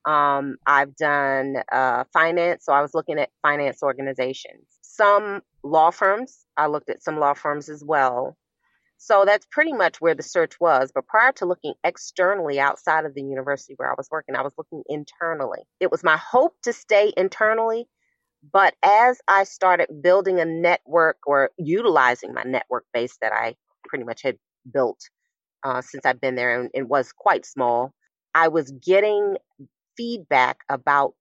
Um, 0.10 0.56
I've 0.66 0.96
done 0.96 1.56
uh, 1.72 2.06
finance, 2.14 2.66
so 2.66 2.72
I 2.72 2.82
was 2.82 2.94
looking 2.94 3.20
at 3.20 3.30
finance 3.42 3.84
organizations. 3.84 4.66
Some 4.82 5.42
law 5.64 5.92
firms, 5.92 6.46
I 6.56 6.68
looked 6.68 6.90
at 6.90 7.04
some 7.04 7.20
law 7.20 7.34
firms 7.34 7.68
as 7.68 7.84
well. 7.84 8.38
So 8.98 9.24
that's 9.26 9.46
pretty 9.52 9.74
much 9.74 10.02
where 10.02 10.16
the 10.16 10.24
search 10.24 10.60
was. 10.60 10.92
But 10.94 11.08
prior 11.08 11.32
to 11.34 11.46
looking 11.46 11.74
externally 11.84 12.60
outside 12.60 13.06
of 13.06 13.14
the 13.14 13.22
university 13.22 13.76
where 13.78 13.90
I 13.90 13.96
was 13.98 14.08
working, 14.12 14.36
I 14.36 14.42
was 14.42 14.54
looking 14.58 14.84
internally. 14.88 15.60
It 15.80 15.92
was 15.92 16.04
my 16.04 16.18
hope 16.18 16.56
to 16.64 16.74
stay 16.74 17.14
internally. 17.16 17.88
But 18.52 18.76
as 18.84 19.20
I 19.28 19.44
started 19.44 20.02
building 20.02 20.40
a 20.40 20.46
network 20.46 21.18
or 21.26 21.52
utilizing 21.58 22.34
my 22.34 22.44
network 22.44 22.86
base 22.94 23.18
that 23.22 23.34
I 23.34 23.56
pretty 23.88 24.06
much 24.06 24.22
had 24.22 24.38
built 24.72 25.00
uh, 25.64 25.82
since 25.82 26.06
I've 26.06 26.22
been 26.22 26.36
there, 26.36 26.60
and 26.60 26.70
it 26.74 26.88
was 26.88 27.12
quite 27.12 27.46
small, 27.46 27.94
I 28.34 28.50
was 28.50 28.72
getting 28.72 29.38
feedback 29.98 30.60
about 30.70 31.14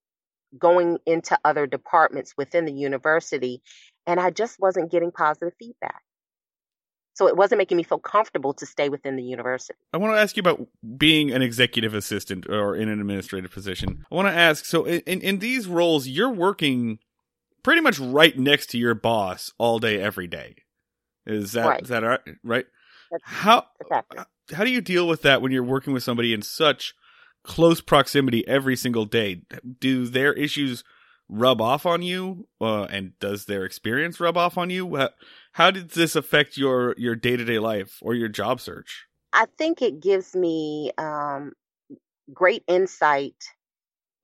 going 0.58 0.98
into 1.06 1.38
other 1.44 1.66
departments 1.66 2.34
within 2.36 2.64
the 2.64 2.72
university, 2.72 3.62
and 4.06 4.20
I 4.20 4.30
just 4.30 4.60
wasn't 4.60 4.90
getting 4.92 5.10
positive 5.10 5.54
feedback. 5.58 6.02
So 7.16 7.26
it 7.26 7.36
wasn't 7.36 7.58
making 7.58 7.78
me 7.78 7.82
feel 7.82 7.98
comfortable 7.98 8.52
to 8.52 8.66
stay 8.66 8.90
within 8.90 9.16
the 9.16 9.22
university. 9.22 9.78
I 9.94 9.96
want 9.96 10.14
to 10.14 10.20
ask 10.20 10.36
you 10.36 10.42
about 10.42 10.68
being 10.98 11.32
an 11.32 11.40
executive 11.40 11.94
assistant 11.94 12.46
or 12.46 12.76
in 12.76 12.90
an 12.90 13.00
administrative 13.00 13.50
position. 13.50 14.04
I 14.12 14.14
want 14.14 14.28
to 14.28 14.34
ask 14.34 14.66
so 14.66 14.84
in, 14.84 15.22
in 15.22 15.38
these 15.38 15.66
roles, 15.66 16.06
you're 16.06 16.30
working 16.30 16.98
pretty 17.62 17.80
much 17.80 17.98
right 17.98 18.38
next 18.38 18.66
to 18.70 18.78
your 18.78 18.94
boss 18.94 19.50
all 19.56 19.78
day, 19.78 19.98
every 19.98 20.26
day. 20.26 20.56
Is 21.24 21.52
that 21.52 21.66
right. 21.66 21.82
is 21.82 21.88
that 21.88 22.02
right? 22.02 22.20
Right? 22.44 22.66
That's, 23.10 23.22
how 23.24 23.64
how 24.52 24.64
do 24.64 24.70
you 24.70 24.82
deal 24.82 25.08
with 25.08 25.22
that 25.22 25.40
when 25.40 25.52
you're 25.52 25.64
working 25.64 25.94
with 25.94 26.02
somebody 26.02 26.34
in 26.34 26.42
such 26.42 26.94
close 27.44 27.80
proximity 27.80 28.46
every 28.46 28.76
single 28.76 29.06
day? 29.06 29.40
Do 29.80 30.06
their 30.06 30.34
issues 30.34 30.84
rub 31.28 31.60
off 31.60 31.86
on 31.86 32.02
you, 32.02 32.46
uh, 32.60 32.84
and 32.84 33.18
does 33.18 33.46
their 33.46 33.64
experience 33.64 34.20
rub 34.20 34.36
off 34.36 34.56
on 34.56 34.70
you? 34.70 34.96
How, 34.96 35.10
how 35.56 35.70
did 35.70 35.88
this 35.92 36.14
affect 36.14 36.58
your 36.58 36.94
your 36.98 37.16
day 37.16 37.34
to 37.34 37.42
day 37.42 37.58
life 37.58 37.96
or 38.02 38.14
your 38.14 38.28
job 38.28 38.60
search? 38.60 39.06
I 39.32 39.46
think 39.56 39.80
it 39.80 40.02
gives 40.02 40.36
me 40.36 40.92
um, 40.98 41.52
great 42.30 42.62
insight 42.68 43.42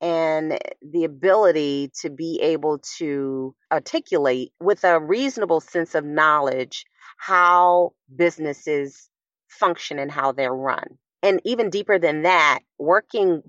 and 0.02 0.58
the 0.82 1.04
ability 1.04 1.90
to 2.02 2.10
be 2.10 2.38
able 2.42 2.80
to 2.98 3.54
articulate 3.72 4.52
with 4.60 4.84
a 4.84 5.00
reasonable 5.00 5.62
sense 5.62 5.94
of 5.94 6.04
knowledge 6.04 6.84
how 7.16 7.92
businesses 8.14 9.08
function 9.48 9.98
and 9.98 10.12
how 10.12 10.32
they're 10.32 10.54
run. 10.54 10.98
And 11.22 11.40
even 11.46 11.70
deeper 11.70 11.98
than 11.98 12.22
that, 12.22 12.58
working 12.78 13.40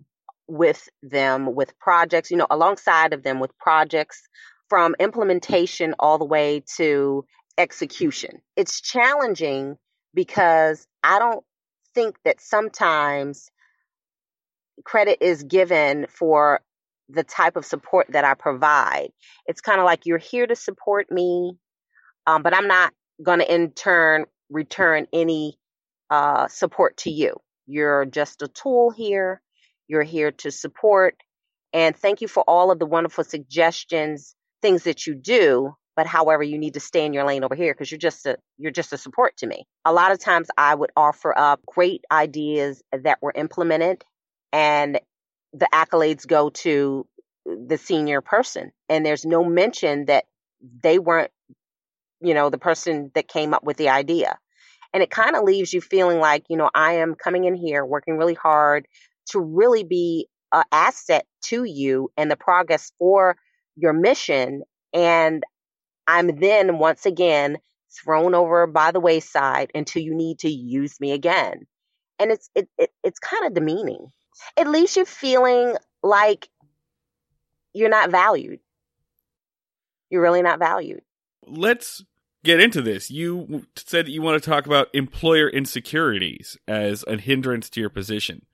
with 0.47 0.87
them 1.01 1.53
with 1.53 1.77
projects, 1.79 2.31
you 2.31 2.37
know, 2.37 2.47
alongside 2.49 3.11
of 3.11 3.23
them 3.23 3.41
with 3.41 3.57
projects 3.57 4.21
from 4.69 4.95
implementation 4.99 5.95
all 5.99 6.17
the 6.17 6.25
way 6.25 6.63
to 6.77 7.25
execution. 7.57 8.41
It's 8.55 8.81
challenging 8.81 9.77
because 10.13 10.87
I 11.03 11.19
don't 11.19 11.43
think 11.93 12.17
that 12.25 12.41
sometimes 12.41 13.49
credit 14.83 15.19
is 15.21 15.43
given 15.43 16.07
for 16.09 16.61
the 17.09 17.23
type 17.23 17.55
of 17.55 17.65
support 17.65 18.07
that 18.09 18.23
I 18.23 18.33
provide. 18.33 19.09
It's 19.45 19.61
kind 19.61 19.79
of 19.79 19.85
like 19.85 20.05
you're 20.05 20.17
here 20.17 20.47
to 20.47 20.55
support 20.55 21.11
me, 21.11 21.57
um, 22.25 22.43
but 22.43 22.55
I'm 22.55 22.67
not 22.67 22.93
going 23.21 23.39
to 23.39 23.53
in 23.53 23.71
turn 23.71 24.25
return 24.49 25.07
any 25.13 25.57
uh, 26.09 26.47
support 26.47 26.97
to 26.97 27.09
you. 27.09 27.35
You're 27.65 28.05
just 28.05 28.41
a 28.41 28.47
tool 28.47 28.91
here. 28.91 29.41
You're 29.87 30.03
here 30.03 30.31
to 30.31 30.51
support. 30.51 31.15
And 31.71 31.95
thank 31.95 32.21
you 32.21 32.27
for 32.27 32.43
all 32.43 32.71
of 32.71 32.79
the 32.79 32.85
wonderful 32.85 33.23
suggestions, 33.23 34.35
things 34.61 34.83
that 34.83 35.07
you 35.07 35.15
do. 35.15 35.75
But 35.95 36.07
however, 36.07 36.41
you 36.41 36.57
need 36.57 36.73
to 36.73 36.79
stay 36.79 37.05
in 37.05 37.13
your 37.13 37.25
lane 37.25 37.43
over 37.43 37.55
here 37.55 37.73
because 37.73 37.91
you're 37.91 37.99
just 37.99 38.25
a 38.25 38.37
you're 38.57 38.71
just 38.71 38.93
a 38.93 38.97
support 38.97 39.37
to 39.37 39.47
me. 39.47 39.65
A 39.85 39.93
lot 39.93 40.11
of 40.11 40.19
times 40.19 40.47
I 40.57 40.73
would 40.73 40.91
offer 40.95 41.37
up 41.37 41.61
great 41.65 42.03
ideas 42.11 42.81
that 42.91 43.21
were 43.21 43.33
implemented 43.35 44.03
and 44.51 44.99
the 45.53 45.67
accolades 45.71 46.27
go 46.27 46.49
to 46.49 47.05
the 47.45 47.77
senior 47.77 48.21
person. 48.21 48.71
And 48.89 49.05
there's 49.05 49.25
no 49.25 49.43
mention 49.43 50.05
that 50.05 50.25
they 50.81 50.97
weren't, 50.99 51.31
you 52.21 52.33
know, 52.33 52.49
the 52.49 52.57
person 52.57 53.11
that 53.15 53.27
came 53.27 53.53
up 53.53 53.63
with 53.63 53.77
the 53.77 53.89
idea. 53.89 54.37
And 54.93 55.03
it 55.03 55.09
kind 55.09 55.35
of 55.35 55.43
leaves 55.43 55.73
you 55.73 55.81
feeling 55.81 56.19
like, 56.19 56.45
you 56.49 56.57
know, 56.57 56.69
I 56.73 56.93
am 56.93 57.15
coming 57.15 57.45
in 57.45 57.55
here 57.55 57.83
working 57.85 58.17
really 58.17 58.35
hard 58.35 58.87
to 59.29 59.39
really 59.39 59.83
be 59.83 60.27
an 60.51 60.63
asset 60.71 61.25
to 61.45 61.63
you 61.63 62.11
and 62.15 62.29
the 62.29 62.35
progress 62.35 62.91
for 62.99 63.35
your 63.75 63.93
mission. 63.93 64.61
And 64.93 65.43
I'm 66.07 66.39
then 66.39 66.77
once 66.77 67.05
again 67.05 67.57
thrown 67.91 68.35
over 68.35 68.67
by 68.67 68.91
the 68.91 68.99
wayside 68.99 69.71
until 69.75 70.01
you 70.01 70.15
need 70.15 70.39
to 70.39 70.49
use 70.49 70.99
me 70.99 71.11
again. 71.11 71.65
And 72.19 72.31
it's 72.31 72.49
it, 72.55 72.69
it 72.77 72.91
it's 73.03 73.19
kind 73.19 73.45
of 73.45 73.53
demeaning. 73.53 74.11
It 74.57 74.67
leaves 74.67 74.95
you 74.95 75.05
feeling 75.05 75.75
like 76.01 76.47
you're 77.73 77.89
not 77.89 78.11
valued. 78.11 78.59
You're 80.09 80.21
really 80.21 80.41
not 80.41 80.59
valued. 80.59 81.01
Let's 81.45 82.03
get 82.43 82.59
into 82.59 82.81
this. 82.81 83.09
You 83.09 83.65
said 83.75 84.05
that 84.05 84.11
you 84.11 84.21
want 84.21 84.41
to 84.41 84.49
talk 84.49 84.65
about 84.65 84.89
employer 84.93 85.49
insecurities 85.49 86.57
as 86.67 87.03
a 87.07 87.17
hindrance 87.17 87.69
to 87.71 87.79
your 87.79 87.89
position. 87.89 88.45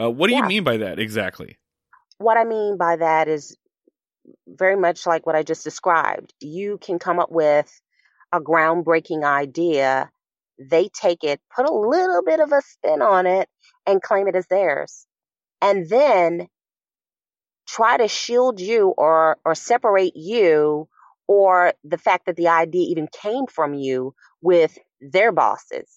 Uh, 0.00 0.10
what 0.10 0.28
do 0.28 0.34
yeah. 0.34 0.42
you 0.42 0.48
mean 0.48 0.64
by 0.64 0.78
that 0.78 0.98
exactly? 0.98 1.58
What 2.18 2.36
I 2.36 2.44
mean 2.44 2.76
by 2.76 2.96
that 2.96 3.28
is 3.28 3.56
very 4.46 4.76
much 4.76 5.06
like 5.06 5.26
what 5.26 5.36
I 5.36 5.42
just 5.42 5.64
described. 5.64 6.32
You 6.40 6.78
can 6.78 6.98
come 6.98 7.18
up 7.18 7.30
with 7.30 7.70
a 8.32 8.40
groundbreaking 8.40 9.24
idea 9.24 10.10
they 10.58 10.88
take 10.88 11.24
it, 11.24 11.40
put 11.54 11.68
a 11.68 11.74
little 11.74 12.22
bit 12.22 12.40
of 12.40 12.52
a 12.52 12.62
spin 12.62 13.02
on 13.02 13.26
it, 13.26 13.48
and 13.86 14.02
claim 14.02 14.28
it 14.28 14.36
as 14.36 14.46
theirs. 14.46 15.06
And 15.60 15.88
then 15.88 16.48
try 17.66 17.96
to 17.96 18.08
shield 18.08 18.60
you 18.60 18.88
or, 18.96 19.38
or 19.44 19.54
separate 19.54 20.16
you 20.16 20.88
or 21.26 21.72
the 21.82 21.98
fact 21.98 22.26
that 22.26 22.36
the 22.36 22.48
idea 22.48 22.86
even 22.90 23.08
came 23.08 23.46
from 23.46 23.74
you 23.74 24.14
with 24.42 24.76
their 25.00 25.32
bosses. 25.32 25.88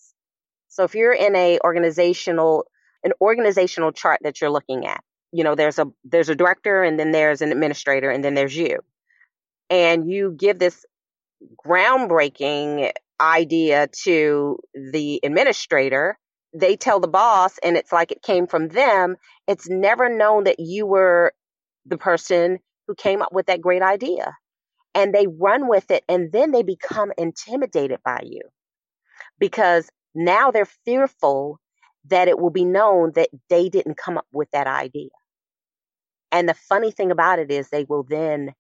So 0.70 0.84
if 0.84 0.96
you're 0.96 1.14
in 1.14 1.36
a 1.36 1.60
organizational 1.64 2.66
an 3.04 3.12
organizational 3.22 3.92
chart 3.92 4.20
that 4.24 4.42
you're 4.42 4.50
looking 4.50 4.88
at, 4.88 5.04
you 5.32 5.44
know, 5.44 5.56
there's 5.56 5.80
a 5.80 5.88
there's 6.04 6.30
a 6.30 6.36
director 6.36 6.84
and 6.84 7.00
then 7.00 7.12
there's 7.12 7.42
an 7.42 7.52
administrator 7.52 8.10
and 8.10 8.24
then 8.24 8.34
there's 8.34 8.56
you. 8.56 8.80
And 9.70 10.10
you 10.10 10.36
give 10.38 10.60
this 10.60 10.86
groundbreaking 11.66 12.92
idea 13.20 13.88
to 14.04 14.58
the 14.74 15.20
administrator, 15.24 16.18
they 16.54 16.76
tell 16.76 17.00
the 17.00 17.08
boss 17.08 17.58
and 17.64 17.76
it's 17.78 17.92
like 17.92 18.12
it 18.12 18.22
came 18.22 18.48
from 18.48 18.70
them. 18.70 19.16
It's 19.48 19.70
never 19.70 20.10
known 20.10 20.46
that 20.46 20.60
you 20.60 20.86
were 20.86 21.34
the 21.86 21.98
person 21.98 22.60
who 22.88 22.96
came 22.96 23.22
up 23.22 23.34
with 23.34 23.48
that 23.48 23.62
great 23.62 23.82
idea. 23.82 24.36
And 24.96 25.14
they 25.14 25.28
run 25.28 25.68
with 25.68 25.92
it 25.92 26.04
and 26.10 26.32
then 26.32 26.52
they 26.52 26.64
become 26.64 27.12
intimidated 27.18 28.00
by 28.04 28.22
you 28.24 28.42
because 29.40 29.90
now 30.16 30.50
they're 30.50 30.66
fearful 30.86 31.60
that 32.10 32.28
it 32.28 32.40
will 32.40 32.50
be 32.50 32.66
known 32.66 33.12
that 33.16 33.30
they 33.50 33.70
didn't 33.70 33.98
come 33.98 34.18
up 34.18 34.28
with 34.32 34.50
that 34.52 34.68
idea. 34.68 35.10
And 36.32 36.48
the 36.48 36.54
funny 36.54 36.92
thing 36.92 37.12
about 37.12 37.40
it 37.40 37.52
is 37.52 37.70
they 37.70 37.86
will 37.86 38.04
then 38.04 38.54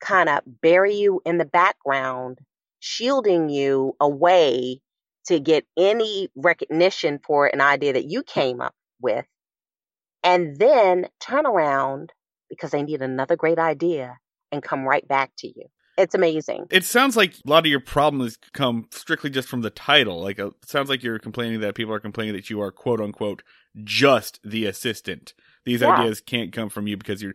kind 0.00 0.28
of 0.28 0.40
bury 0.60 0.94
you 0.94 1.20
in 1.24 1.38
the 1.38 1.44
background, 1.44 2.38
shielding 2.80 3.48
you 3.48 3.96
away 4.00 4.80
to 5.26 5.38
get 5.38 5.64
any 5.76 6.28
recognition 6.34 7.20
for 7.24 7.46
an 7.46 7.60
idea 7.60 7.92
that 7.92 8.10
you 8.10 8.22
came 8.24 8.60
up 8.60 8.74
with, 9.00 9.24
and 10.24 10.58
then 10.58 11.06
turn 11.20 11.46
around 11.46 12.12
because 12.50 12.72
they 12.72 12.82
need 12.82 13.02
another 13.02 13.36
great 13.36 13.58
idea 13.58 14.18
and 14.50 14.62
come 14.62 14.84
right 14.84 15.06
back 15.06 15.30
to 15.38 15.46
you. 15.46 15.66
It's 15.98 16.14
amazing. 16.14 16.66
It 16.70 16.84
sounds 16.84 17.16
like 17.16 17.34
a 17.34 17.50
lot 17.50 17.64
of 17.64 17.70
your 17.70 17.80
problems 17.80 18.38
come 18.52 18.88
strictly 18.90 19.30
just 19.30 19.48
from 19.48 19.60
the 19.60 19.70
title. 19.70 20.22
Like 20.22 20.38
uh, 20.38 20.48
it 20.48 20.68
sounds 20.68 20.88
like 20.88 21.02
you're 21.02 21.18
complaining 21.18 21.60
that 21.60 21.74
people 21.74 21.92
are 21.92 22.00
complaining 22.00 22.34
that 22.34 22.48
you 22.48 22.60
are 22.60 22.72
quote 22.72 23.00
unquote 23.00 23.42
just 23.84 24.40
the 24.42 24.66
assistant. 24.66 25.34
These 25.64 25.82
yeah. 25.82 25.94
ideas 25.94 26.20
can't 26.20 26.52
come 26.52 26.70
from 26.70 26.86
you 26.86 26.96
because 26.96 27.22
you're 27.22 27.34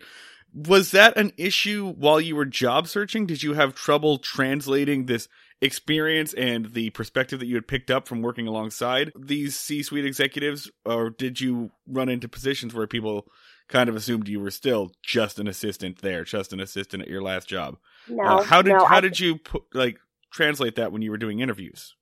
was 0.54 0.92
that 0.92 1.18
an 1.18 1.34
issue 1.38 1.94
while 1.94 2.20
you 2.20 2.36
were 2.36 2.46
job 2.46 2.88
searching? 2.88 3.26
Did 3.26 3.44
you 3.44 3.54
have 3.54 3.76
trouble 3.76 4.18
translating 4.18 5.06
this 5.06 5.28
experience 5.62 6.34
and 6.34 6.74
the 6.74 6.90
perspective 6.92 7.40
that 7.40 7.48
you 7.48 7.56
had 7.56 7.68
picked 7.68 7.92
up 7.92 8.08
from 8.08 8.22
working 8.22 8.48
alongside 8.48 9.12
these 9.18 9.56
C-suite 9.56 10.06
executives 10.06 10.70
or 10.86 11.10
did 11.10 11.42
you 11.42 11.72
run 11.88 12.10
into 12.10 12.28
positions 12.28 12.74
where 12.74 12.88
people 12.88 13.28
kind 13.68 13.90
of 13.90 13.96
assumed 13.96 14.28
you 14.28 14.40
were 14.40 14.52
still 14.52 14.92
just 15.04 15.40
an 15.40 15.48
assistant 15.48 16.02
there, 16.02 16.24
just 16.24 16.54
an 16.54 16.60
assistant 16.60 17.04
at 17.04 17.10
your 17.10 17.22
last 17.22 17.48
job? 17.48 17.78
No. 18.10 18.24
Uh, 18.24 18.44
how 18.44 18.62
did 18.62 18.72
no, 18.72 18.86
how 18.86 18.98
I, 18.98 19.02
did 19.02 19.20
you 19.20 19.38
put, 19.38 19.64
like 19.74 20.00
translate 20.32 20.76
that 20.76 20.92
when 20.92 21.02
you 21.02 21.12
were 21.12 21.18
doing 21.18 21.40
interviews? 21.40 21.96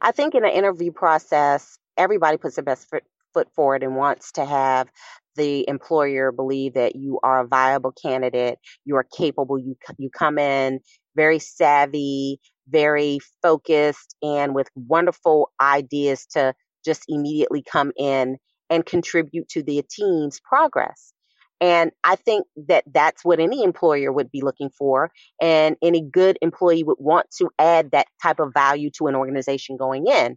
I 0.00 0.12
think 0.12 0.34
in 0.34 0.44
an 0.44 0.50
interview 0.50 0.92
process, 0.92 1.78
everybody 1.96 2.36
puts 2.36 2.56
their 2.56 2.64
best 2.64 2.88
foot, 2.88 3.04
foot 3.32 3.48
forward 3.54 3.82
and 3.82 3.96
wants 3.96 4.32
to 4.32 4.44
have 4.44 4.88
the 5.36 5.68
employer 5.68 6.32
believe 6.32 6.74
that 6.74 6.96
you 6.96 7.20
are 7.22 7.44
a 7.44 7.46
viable 7.46 7.92
candidate, 7.92 8.58
you 8.84 8.96
are 8.96 9.04
capable, 9.04 9.58
you 9.58 9.76
you 9.98 10.10
come 10.10 10.38
in 10.38 10.80
very 11.18 11.40
savvy, 11.40 12.38
very 12.68 13.18
focused 13.42 14.16
and 14.22 14.54
with 14.54 14.68
wonderful 14.74 15.50
ideas 15.60 16.26
to 16.26 16.54
just 16.84 17.04
immediately 17.08 17.62
come 17.62 17.92
in 17.96 18.38
and 18.70 18.86
contribute 18.86 19.48
to 19.48 19.62
the 19.62 19.82
team's 19.90 20.40
progress. 20.40 21.12
And 21.60 21.90
I 22.04 22.16
think 22.16 22.46
that 22.68 22.84
that's 22.92 23.24
what 23.24 23.40
any 23.40 23.64
employer 23.64 24.12
would 24.12 24.30
be 24.30 24.42
looking 24.42 24.70
for. 24.70 25.10
And 25.40 25.76
any 25.82 26.02
good 26.02 26.38
employee 26.40 26.84
would 26.84 26.98
want 27.00 27.26
to 27.38 27.50
add 27.58 27.90
that 27.90 28.06
type 28.22 28.38
of 28.38 28.52
value 28.54 28.90
to 28.98 29.08
an 29.08 29.16
organization 29.16 29.76
going 29.76 30.06
in. 30.06 30.36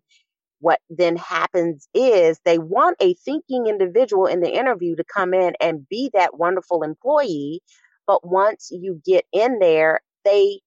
What 0.60 0.80
then 0.90 1.18
happens 1.18 1.88
is 1.94 2.40
they 2.46 2.60
want 2.60 2.98
a 3.00 3.14
thinking 3.16 3.68
individual 3.68 4.26
in 4.28 4.42
the 4.42 4.52
interview 4.52 4.96
to 4.96 5.04
come 5.04 5.34
in 5.34 5.54
and 5.60 5.88
be 5.90 6.12
that 6.14 6.38
wonderful 6.38 6.84
employee. 6.84 7.62
But 8.08 8.28
once 8.28 8.70
you 8.72 9.02
get 9.06 9.26
in 9.32 9.60
there, 9.60 10.02
they 10.24 10.62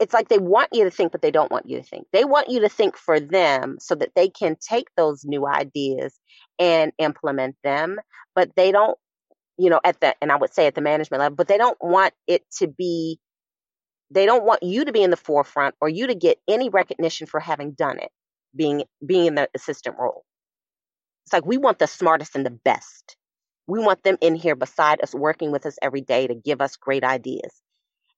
it's 0.00 0.14
like 0.14 0.28
they 0.28 0.38
want 0.38 0.70
you 0.72 0.84
to 0.84 0.90
think, 0.90 1.12
but 1.12 1.20
they 1.20 1.30
don't 1.30 1.52
want 1.52 1.68
you 1.68 1.76
to 1.76 1.82
think. 1.84 2.06
They 2.12 2.24
want 2.24 2.48
you 2.48 2.60
to 2.60 2.70
think 2.70 2.96
for 2.96 3.20
them 3.20 3.76
so 3.78 3.94
that 3.94 4.12
they 4.16 4.30
can 4.30 4.56
take 4.58 4.88
those 4.96 5.24
new 5.24 5.46
ideas 5.46 6.18
and 6.58 6.92
implement 6.98 7.56
them, 7.62 7.98
but 8.34 8.50
they 8.56 8.72
don't, 8.72 8.96
you 9.58 9.68
know, 9.68 9.78
at 9.84 10.00
the, 10.00 10.16
and 10.22 10.32
I 10.32 10.36
would 10.36 10.54
say 10.54 10.66
at 10.66 10.74
the 10.74 10.80
management 10.80 11.20
level, 11.20 11.36
but 11.36 11.48
they 11.48 11.58
don't 11.58 11.76
want 11.82 12.14
it 12.26 12.42
to 12.58 12.66
be, 12.66 13.20
they 14.10 14.24
don't 14.24 14.44
want 14.44 14.62
you 14.62 14.86
to 14.86 14.92
be 14.92 15.02
in 15.02 15.10
the 15.10 15.18
forefront 15.18 15.74
or 15.82 15.88
you 15.88 16.06
to 16.06 16.14
get 16.14 16.38
any 16.48 16.70
recognition 16.70 17.26
for 17.26 17.38
having 17.38 17.72
done 17.72 17.98
it, 17.98 18.10
being, 18.56 18.84
being 19.04 19.26
in 19.26 19.34
the 19.34 19.50
assistant 19.54 19.96
role. 19.98 20.24
It's 21.26 21.34
like 21.34 21.44
we 21.44 21.58
want 21.58 21.78
the 21.78 21.86
smartest 21.86 22.34
and 22.34 22.46
the 22.46 22.50
best. 22.50 23.16
We 23.66 23.80
want 23.80 24.02
them 24.02 24.16
in 24.22 24.34
here 24.34 24.56
beside 24.56 25.02
us, 25.02 25.14
working 25.14 25.52
with 25.52 25.66
us 25.66 25.76
every 25.82 26.00
day 26.00 26.26
to 26.26 26.34
give 26.34 26.62
us 26.62 26.76
great 26.76 27.04
ideas 27.04 27.52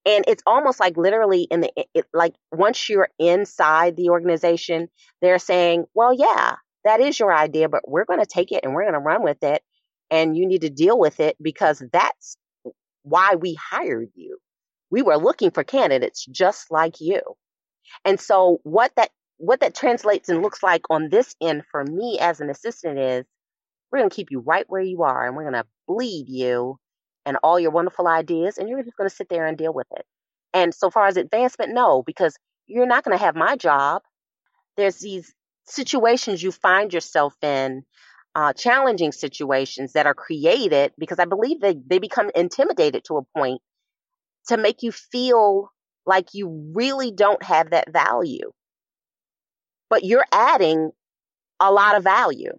and 0.04 0.24
it's 0.28 0.42
almost 0.46 0.80
like 0.80 0.96
literally 0.96 1.42
in 1.50 1.60
the 1.60 1.72
it, 1.94 2.06
like 2.12 2.34
once 2.50 2.88
you're 2.88 3.08
inside 3.18 3.96
the 3.96 4.10
organization 4.10 4.88
they're 5.20 5.38
saying 5.38 5.84
well 5.94 6.12
yeah 6.12 6.56
that 6.84 7.00
is 7.00 7.18
your 7.18 7.32
idea 7.32 7.68
but 7.68 7.88
we're 7.88 8.04
going 8.04 8.20
to 8.20 8.26
take 8.26 8.52
it 8.52 8.60
and 8.64 8.74
we're 8.74 8.82
going 8.82 8.94
to 8.94 8.98
run 8.98 9.22
with 9.22 9.42
it 9.42 9.62
and 10.10 10.36
you 10.36 10.46
need 10.46 10.60
to 10.60 10.70
deal 10.70 10.98
with 10.98 11.20
it 11.20 11.36
because 11.40 11.82
that's 11.92 12.36
why 13.02 13.34
we 13.34 13.54
hired 13.54 14.10
you. 14.14 14.38
We 14.90 15.02
were 15.02 15.16
looking 15.16 15.50
for 15.50 15.64
candidates 15.64 16.26
just 16.26 16.70
like 16.70 17.00
you. 17.00 17.20
And 18.04 18.20
so 18.20 18.58
what 18.62 18.92
that 18.96 19.10
what 19.38 19.60
that 19.60 19.74
translates 19.74 20.28
and 20.28 20.42
looks 20.42 20.62
like 20.62 20.82
on 20.90 21.08
this 21.08 21.34
end 21.40 21.62
for 21.70 21.84
me 21.84 22.18
as 22.20 22.40
an 22.40 22.48
assistant 22.48 22.98
is 22.98 23.24
we're 23.90 23.98
going 23.98 24.10
to 24.10 24.14
keep 24.14 24.30
you 24.30 24.40
right 24.40 24.64
where 24.68 24.82
you 24.82 25.02
are 25.02 25.26
and 25.26 25.36
we're 25.36 25.50
going 25.50 25.54
to 25.54 25.66
bleed 25.88 26.26
you 26.28 26.78
and 27.24 27.36
all 27.42 27.58
your 27.58 27.70
wonderful 27.70 28.08
ideas, 28.08 28.58
and 28.58 28.68
you're 28.68 28.82
just 28.82 28.96
going 28.96 29.08
to 29.08 29.14
sit 29.14 29.28
there 29.28 29.46
and 29.46 29.56
deal 29.56 29.72
with 29.72 29.86
it. 29.92 30.04
And 30.52 30.74
so 30.74 30.90
far 30.90 31.06
as 31.06 31.16
advancement, 31.16 31.72
no, 31.72 32.02
because 32.02 32.36
you're 32.66 32.86
not 32.86 33.04
going 33.04 33.16
to 33.16 33.24
have 33.24 33.36
my 33.36 33.56
job. 33.56 34.02
There's 34.76 34.98
these 34.98 35.32
situations 35.64 36.42
you 36.42 36.52
find 36.52 36.92
yourself 36.92 37.34
in, 37.42 37.84
uh, 38.34 38.52
challenging 38.52 39.12
situations 39.12 39.92
that 39.92 40.06
are 40.06 40.14
created 40.14 40.92
because 40.98 41.18
I 41.18 41.26
believe 41.26 41.60
they, 41.60 41.74
they 41.86 41.98
become 41.98 42.30
intimidated 42.34 43.04
to 43.04 43.18
a 43.18 43.38
point 43.38 43.60
to 44.48 44.56
make 44.56 44.82
you 44.82 44.92
feel 44.92 45.70
like 46.06 46.28
you 46.32 46.72
really 46.74 47.12
don't 47.12 47.42
have 47.42 47.70
that 47.70 47.92
value. 47.92 48.50
But 49.88 50.04
you're 50.04 50.24
adding 50.32 50.90
a 51.60 51.70
lot 51.70 51.96
of 51.96 52.04
value. 52.04 52.52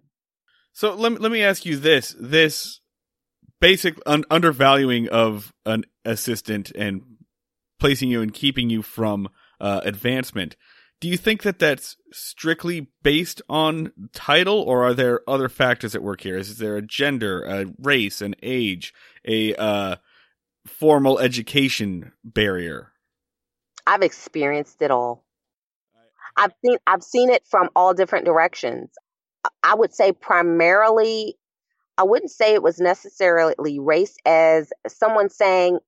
So 0.72 0.94
let, 0.94 1.20
let 1.20 1.32
me 1.32 1.42
ask 1.42 1.66
you 1.66 1.76
this. 1.76 2.16
This 2.18 2.80
basic 3.64 3.98
un- 4.04 4.26
undervaluing 4.30 5.08
of 5.08 5.54
an 5.64 5.84
assistant 6.04 6.70
and 6.72 7.00
placing 7.80 8.10
you 8.10 8.20
and 8.20 8.34
keeping 8.34 8.68
you 8.68 8.82
from 8.82 9.26
uh, 9.58 9.80
advancement. 9.84 10.54
Do 11.00 11.08
you 11.08 11.16
think 11.16 11.44
that 11.44 11.58
that's 11.58 11.96
strictly 12.12 12.88
based 13.02 13.40
on 13.48 13.90
title, 14.12 14.60
or 14.60 14.84
are 14.84 14.92
there 14.92 15.20
other 15.26 15.48
factors 15.48 15.94
at 15.94 16.02
work 16.02 16.20
here? 16.20 16.36
Is 16.36 16.58
there 16.58 16.76
a 16.76 16.82
gender, 16.82 17.42
a 17.42 17.64
race, 17.78 18.20
an 18.20 18.34
age, 18.42 18.92
a 19.26 19.54
uh, 19.54 19.96
formal 20.66 21.18
education 21.18 22.12
barrier? 22.22 22.92
I've 23.86 24.02
experienced 24.02 24.82
it 24.82 24.90
all. 24.90 25.24
I've 26.36 26.52
seen 26.62 26.76
I've 26.86 27.02
seen 27.02 27.30
it 27.30 27.46
from 27.46 27.70
all 27.74 27.94
different 27.94 28.26
directions. 28.26 28.90
I 29.62 29.74
would 29.74 29.94
say 29.94 30.12
primarily 30.12 31.38
I 31.96 32.02
wouldn't 32.04 32.30
say 32.30 32.54
it 32.54 32.62
was 32.62 32.78
necessarily 32.80 33.78
race 33.78 34.16
as 34.26 34.72
someone 34.88 35.30
saying 35.30 35.78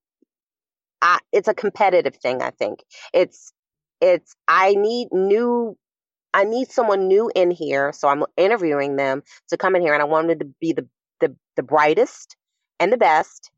I, 1.03 1.19
it's 1.33 1.49
a 1.49 1.55
competitive 1.55 2.16
thing. 2.16 2.42
I 2.42 2.51
think 2.51 2.85
it's 3.12 3.53
it's 4.01 4.35
I 4.49 4.75
need 4.75 5.09
new 5.12 5.77
I 6.33 6.45
need 6.45 6.71
someone 6.71 7.09
new 7.09 7.31
in 7.35 7.51
here, 7.51 7.92
so 7.92 8.09
I'm 8.09 8.25
interviewing 8.37 8.97
them 8.97 9.23
to 9.49 9.57
come 9.57 9.75
in 9.75 9.83
here, 9.83 9.95
and 9.95 10.03
I 10.03 10.07
wanted 10.07 10.40
to 10.40 10.47
be 10.61 10.73
the 10.73 10.87
the, 11.21 11.35
the 11.57 11.62
brightest 11.62 12.37
and 12.79 12.92
the 12.92 12.99
best 12.99 13.51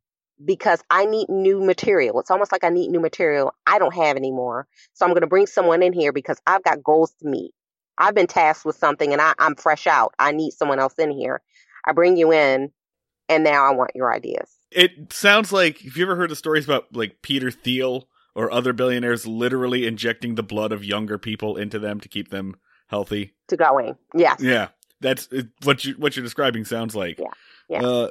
because 0.45 0.83
I 0.89 1.07
need 1.07 1.29
new 1.29 1.61
material. 1.61 2.21
It's 2.21 2.31
almost 2.31 2.53
like 2.53 2.63
I 2.65 2.69
need 2.69 2.91
new 2.91 3.01
material 3.01 3.53
I 3.67 3.79
don't 3.79 3.95
have 3.95 4.17
anymore. 4.17 4.69
So 4.95 5.05
I'm 5.05 5.11
going 5.11 5.23
to 5.23 5.27
bring 5.27 5.47
someone 5.47 5.83
in 5.83 5.93
here 5.93 6.13
because 6.13 6.41
I've 6.47 6.63
got 6.63 6.83
goals 6.85 7.13
to 7.21 7.29
meet. 7.29 7.53
I've 7.99 8.15
been 8.15 8.29
tasked 8.29 8.65
with 8.65 8.77
something 8.77 9.13
and 9.13 9.21
I, 9.21 9.35
I'm 9.39 9.57
fresh 9.57 9.89
out. 9.89 10.15
I 10.19 10.31
need 10.31 10.53
someone 10.53 10.79
else 10.79 10.95
in 10.99 11.11
here. 11.11 11.43
I 11.89 11.93
bring 11.93 12.17
you 12.17 12.33
in, 12.33 12.71
and 13.29 13.45
now 13.45 13.65
I 13.65 13.75
want 13.75 13.93
your 13.95 14.13
ideas. 14.13 14.51
It 14.71 15.13
sounds 15.13 15.53
like. 15.53 15.81
Have 15.81 15.97
you 15.97 16.05
ever 16.05 16.17
heard 16.17 16.31
the 16.31 16.37
stories 16.37 16.65
about 16.65 16.95
like 16.95 17.23
Peter 17.23 17.51
Thiel 17.51 18.09
or 18.39 18.53
other 18.53 18.73
billionaires 18.73 19.27
literally 19.27 19.85
injecting 19.85 20.37
the 20.37 20.45
blood 20.45 20.71
of 20.71 20.85
younger 20.85 21.19
people 21.19 21.57
into 21.57 21.77
them 21.79 21.99
to 21.99 22.09
keep 22.09 22.31
them 22.31 22.55
healthy. 22.87 23.35
To 23.49 23.57
going, 23.57 23.97
yes. 24.15 24.41
Yeah, 24.41 24.69
that's 25.01 25.29
what 25.65 25.85
you 25.85 25.95
what 25.95 26.15
you're 26.15 26.23
describing 26.23 26.65
sounds 26.65 26.95
like. 26.95 27.19
Yeah. 27.19 27.27
Yeah. 27.69 27.83
Uh, 27.83 28.09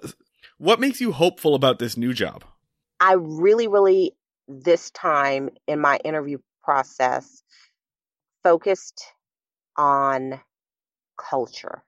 what 0.57 0.81
makes 0.81 0.99
you 0.99 1.13
hopeful 1.13 1.55
about 1.55 1.79
this 1.79 1.95
new 1.95 2.13
job? 2.13 2.43
I 2.99 3.13
really, 3.13 3.67
really, 3.67 4.17
this 4.49 4.91
time 4.91 5.49
in 5.65 5.79
my 5.79 5.97
interview 6.03 6.39
process, 6.61 7.41
focused 8.43 9.05
on 9.77 10.41
culture 11.17 11.83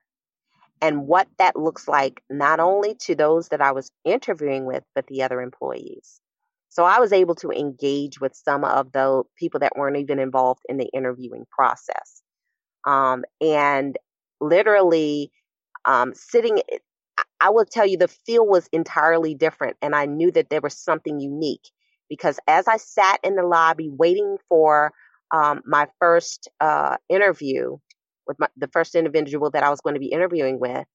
and 0.80 1.06
what 1.06 1.28
that 1.38 1.56
looks 1.56 1.86
like, 1.86 2.22
not 2.30 2.60
only 2.60 2.94
to 3.02 3.14
those 3.14 3.48
that 3.48 3.60
I 3.60 3.72
was 3.72 3.90
interviewing 4.04 4.64
with, 4.64 4.82
but 4.94 5.06
the 5.06 5.22
other 5.22 5.40
employees. 5.40 6.20
So 6.70 6.84
I 6.84 7.00
was 7.00 7.12
able 7.12 7.34
to 7.36 7.50
engage 7.50 8.20
with 8.20 8.34
some 8.34 8.64
of 8.64 8.92
the 8.92 9.24
people 9.36 9.60
that 9.60 9.72
weren't 9.76 9.98
even 9.98 10.18
involved 10.18 10.62
in 10.68 10.76
the 10.76 10.88
interviewing 10.94 11.44
process. 11.50 12.22
Um, 12.86 13.24
and 13.40 13.98
literally 14.40 15.32
um, 15.84 16.14
sitting, 16.14 16.62
I 17.40 17.50
will 17.50 17.64
tell 17.64 17.86
you 17.86 17.98
the 17.98 18.08
feel 18.08 18.46
was 18.46 18.68
entirely 18.72 19.34
different. 19.34 19.76
And 19.82 19.94
I 19.94 20.06
knew 20.06 20.30
that 20.30 20.48
there 20.48 20.60
was 20.60 20.78
something 20.78 21.20
unique 21.20 21.68
because 22.08 22.38
as 22.46 22.68
I 22.68 22.76
sat 22.76 23.18
in 23.24 23.34
the 23.34 23.46
lobby 23.46 23.90
waiting 23.90 24.36
for 24.48 24.92
um, 25.32 25.62
my 25.64 25.86
first 25.98 26.48
uh, 26.60 26.96
interview 27.08 27.78
with 28.30 28.38
my, 28.38 28.46
the 28.56 28.68
first 28.68 28.94
individual 28.94 29.50
that 29.50 29.64
I 29.64 29.70
was 29.70 29.80
going 29.80 29.94
to 29.94 30.00
be 30.00 30.12
interviewing 30.12 30.60
with, 30.60 30.86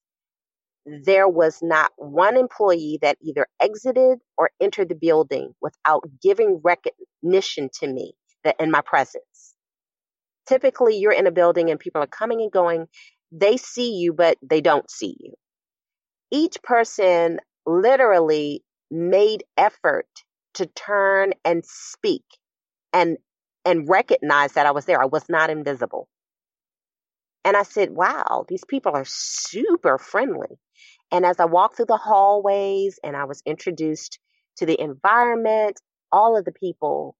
there 0.85 1.27
was 1.27 1.59
not 1.61 1.91
one 1.97 2.37
employee 2.37 2.97
that 3.01 3.17
either 3.21 3.45
exited 3.61 4.19
or 4.37 4.51
entered 4.61 4.87
the 4.87 4.95
building 4.95 5.53
without 5.61 6.03
giving 6.23 6.61
recognition 6.63 7.69
to 7.81 7.87
me 7.87 8.13
that 8.45 8.55
in 8.57 8.71
my 8.71 8.81
presence. 8.81 9.53
Typically, 10.47 10.97
you're 10.97 11.11
in 11.11 11.27
a 11.27 11.31
building 11.31 11.69
and 11.69 11.79
people 11.79 12.01
are 12.01 12.07
coming 12.07 12.41
and 12.41 12.51
going. 12.51 12.87
They 13.33 13.57
see 13.57 13.95
you, 13.95 14.13
but 14.13 14.37
they 14.41 14.61
don't 14.61 14.89
see 14.89 15.17
you. 15.19 15.33
Each 16.31 16.61
person 16.63 17.39
literally 17.65 18.63
made 18.89 19.43
effort 19.57 20.07
to 20.53 20.67
turn 20.67 21.33
and 21.43 21.65
speak 21.65 22.23
and 22.93 23.17
and 23.65 23.89
recognize 23.89 24.53
that 24.53 24.67
I 24.67 24.71
was 24.71 24.85
there. 24.85 25.01
I 25.01 25.07
was 25.07 25.25
not 25.27 25.49
invisible. 25.49 26.07
And 27.45 27.55
I 27.55 27.63
said, 27.63 27.91
wow, 27.91 28.45
these 28.49 28.65
people 28.65 28.93
are 28.93 29.05
super 29.05 29.99
friendly. 29.99 30.59
And 31.11 31.25
as 31.25 31.39
I 31.39 31.45
walked 31.45 31.77
through 31.77 31.85
the 31.85 31.97
hallways 31.97 32.99
and 33.03 33.15
I 33.15 33.25
was 33.25 33.43
introduced 33.45 34.19
to 34.57 34.65
the 34.65 34.79
environment, 34.81 35.79
all 36.11 36.37
of 36.37 36.45
the 36.45 36.51
people, 36.51 37.15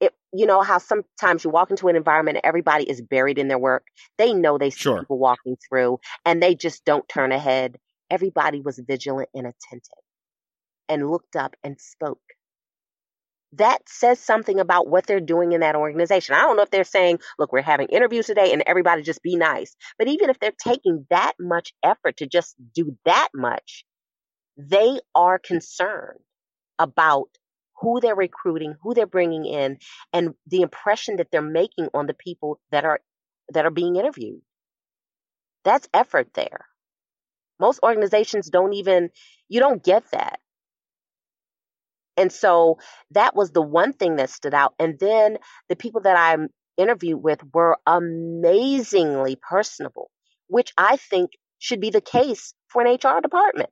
it, 0.00 0.14
you 0.32 0.46
know, 0.46 0.62
how 0.62 0.78
sometimes 0.78 1.44
you 1.44 1.50
walk 1.50 1.70
into 1.70 1.88
an 1.88 1.96
environment 1.96 2.38
and 2.38 2.46
everybody 2.46 2.90
is 2.90 3.02
buried 3.02 3.38
in 3.38 3.48
their 3.48 3.58
work. 3.58 3.86
They 4.16 4.32
know 4.32 4.58
they 4.58 4.70
see 4.70 4.80
sure. 4.80 5.00
people 5.00 5.18
walking 5.18 5.58
through 5.68 6.00
and 6.24 6.42
they 6.42 6.54
just 6.54 6.84
don't 6.86 7.08
turn 7.08 7.32
ahead. 7.32 7.78
Everybody 8.10 8.62
was 8.62 8.80
vigilant 8.80 9.28
and 9.34 9.46
attentive 9.46 10.04
and 10.88 11.10
looked 11.10 11.36
up 11.36 11.54
and 11.62 11.78
spoke 11.78 12.22
that 13.52 13.78
says 13.88 14.20
something 14.20 14.60
about 14.60 14.88
what 14.88 15.06
they're 15.06 15.20
doing 15.20 15.52
in 15.52 15.60
that 15.60 15.76
organization. 15.76 16.34
I 16.34 16.40
don't 16.40 16.56
know 16.56 16.62
if 16.62 16.70
they're 16.70 16.84
saying, 16.84 17.20
look, 17.38 17.52
we're 17.52 17.62
having 17.62 17.88
interviews 17.88 18.26
today 18.26 18.52
and 18.52 18.62
everybody 18.66 19.02
just 19.02 19.22
be 19.22 19.36
nice. 19.36 19.74
But 19.98 20.08
even 20.08 20.28
if 20.28 20.38
they're 20.38 20.52
taking 20.52 21.06
that 21.10 21.32
much 21.40 21.72
effort 21.82 22.18
to 22.18 22.26
just 22.26 22.54
do 22.74 22.96
that 23.04 23.28
much, 23.34 23.84
they 24.56 25.00
are 25.14 25.38
concerned 25.38 26.20
about 26.78 27.28
who 27.80 28.00
they're 28.00 28.14
recruiting, 28.14 28.74
who 28.82 28.92
they're 28.92 29.06
bringing 29.06 29.46
in, 29.46 29.78
and 30.12 30.34
the 30.46 30.62
impression 30.62 31.16
that 31.16 31.30
they're 31.30 31.40
making 31.40 31.88
on 31.94 32.06
the 32.06 32.14
people 32.14 32.60
that 32.70 32.84
are 32.84 33.00
that 33.50 33.64
are 33.64 33.70
being 33.70 33.96
interviewed. 33.96 34.40
That's 35.64 35.88
effort 35.94 36.28
there. 36.34 36.66
Most 37.60 37.80
organizations 37.82 38.50
don't 38.50 38.74
even 38.74 39.10
you 39.48 39.60
don't 39.60 39.82
get 39.82 40.10
that. 40.10 40.40
And 42.18 42.32
so 42.32 42.78
that 43.12 43.34
was 43.34 43.52
the 43.52 43.62
one 43.62 43.92
thing 43.92 44.16
that 44.16 44.30
stood 44.30 44.54
out. 44.54 44.74
And 44.78 44.98
then 44.98 45.38
the 45.68 45.76
people 45.76 46.02
that 46.02 46.16
I 46.16 46.36
interviewed 46.76 47.22
with 47.22 47.40
were 47.52 47.78
amazingly 47.86 49.36
personable, 49.36 50.10
which 50.48 50.72
I 50.76 50.96
think 50.96 51.30
should 51.58 51.80
be 51.80 51.90
the 51.90 52.00
case 52.00 52.54
for 52.68 52.84
an 52.84 52.92
HR 52.92 53.20
department. 53.20 53.70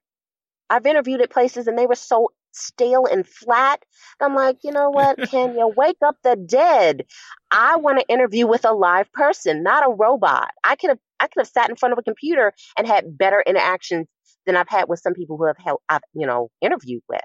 I've 0.70 0.86
interviewed 0.86 1.20
at 1.20 1.30
places 1.30 1.66
and 1.66 1.78
they 1.78 1.86
were 1.86 1.94
so 1.94 2.30
stale 2.52 3.06
and 3.06 3.26
flat. 3.26 3.82
I'm 4.20 4.34
like, 4.34 4.58
you 4.64 4.72
know 4.72 4.90
what, 4.90 5.18
Kenya, 5.30 5.66
wake 5.66 5.98
up 6.04 6.16
the 6.22 6.36
dead. 6.36 7.04
I 7.50 7.76
want 7.76 7.98
to 8.00 8.08
interview 8.08 8.46
with 8.46 8.64
a 8.64 8.72
live 8.72 9.12
person, 9.12 9.62
not 9.62 9.86
a 9.86 9.92
robot. 9.92 10.50
I 10.64 10.76
could 10.76 10.90
have 10.90 10.98
I 11.20 11.28
could 11.28 11.40
have 11.40 11.48
sat 11.48 11.70
in 11.70 11.76
front 11.76 11.92
of 11.92 11.98
a 11.98 12.02
computer 12.02 12.52
and 12.76 12.86
had 12.86 13.16
better 13.16 13.42
interactions 13.46 14.06
than 14.44 14.56
I've 14.56 14.68
had 14.68 14.86
with 14.88 15.00
some 15.00 15.14
people 15.14 15.38
who 15.38 15.46
have 15.46 15.56
held, 15.58 15.80
I've, 15.88 16.02
you 16.14 16.26
know, 16.26 16.50
interviewed 16.60 17.02
with 17.08 17.20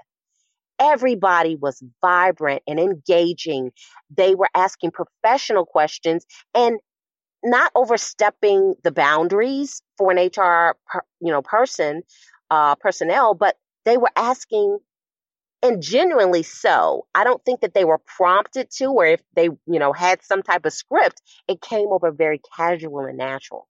everybody 0.82 1.56
was 1.56 1.82
vibrant 2.00 2.62
and 2.66 2.80
engaging. 2.80 3.70
They 4.14 4.34
were 4.34 4.48
asking 4.54 4.90
professional 4.90 5.64
questions 5.64 6.26
and 6.54 6.80
not 7.44 7.72
overstepping 7.74 8.74
the 8.82 8.92
boundaries 8.92 9.82
for 9.96 10.10
an 10.12 10.18
HR, 10.18 10.76
per, 10.86 11.02
you 11.20 11.32
know, 11.32 11.42
person, 11.42 12.02
uh, 12.50 12.74
personnel, 12.76 13.34
but 13.34 13.56
they 13.84 13.96
were 13.96 14.10
asking 14.16 14.78
and 15.62 15.80
genuinely 15.80 16.42
so. 16.42 17.06
I 17.14 17.22
don't 17.24 17.44
think 17.44 17.60
that 17.60 17.72
they 17.74 17.84
were 17.84 18.00
prompted 18.16 18.68
to, 18.78 18.86
or 18.86 19.06
if 19.06 19.20
they, 19.34 19.44
you 19.44 19.78
know, 19.78 19.92
had 19.92 20.22
some 20.24 20.42
type 20.42 20.66
of 20.66 20.72
script, 20.72 21.22
it 21.48 21.60
came 21.62 21.88
over 21.90 22.10
very 22.10 22.40
casual 22.56 23.06
and 23.06 23.16
natural. 23.16 23.68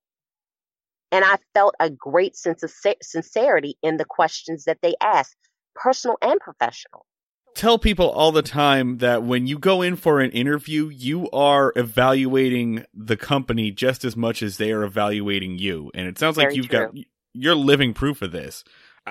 And 1.11 1.25
I 1.25 1.37
felt 1.53 1.75
a 1.79 1.91
great 1.91 2.37
sense 2.37 2.63
of 2.63 2.73
sincerity 3.03 3.77
in 3.83 3.99
the 3.99 4.07
questions 4.07 4.65
that 4.65 4.79
they 4.81 4.95
asked 5.03 5.37
personal 5.75 6.17
and 6.23 6.39
professional. 6.41 7.07
Tell 7.55 7.79
people 7.79 8.09
all 8.09 8.33
the 8.33 8.43
time 8.43 8.99
that 8.99 9.23
when 9.23 9.47
you 9.47 9.59
go 9.59 9.83
in 9.83 9.97
for 9.97 10.21
an 10.21 10.31
interview, 10.31 10.89
you 10.89 11.29
are 11.31 11.73
evaluating 11.77 12.87
the 12.95 13.17
company 13.17 13.71
just 13.71 14.05
as 14.05 14.17
much 14.17 14.43
as 14.43 14.57
they 14.57 14.73
are 14.73 14.83
evaluating 14.83 15.59
you. 15.59 15.91
And 15.95 16.09
it 16.09 16.19
sounds 16.19 16.39
like 16.39 16.55
you've 16.55 16.71
true. 16.71 16.87
got, 16.87 16.95
you're 17.35 17.55
living 17.55 17.93
proof 17.93 18.23
of 18.23 18.33
this. 18.33 18.65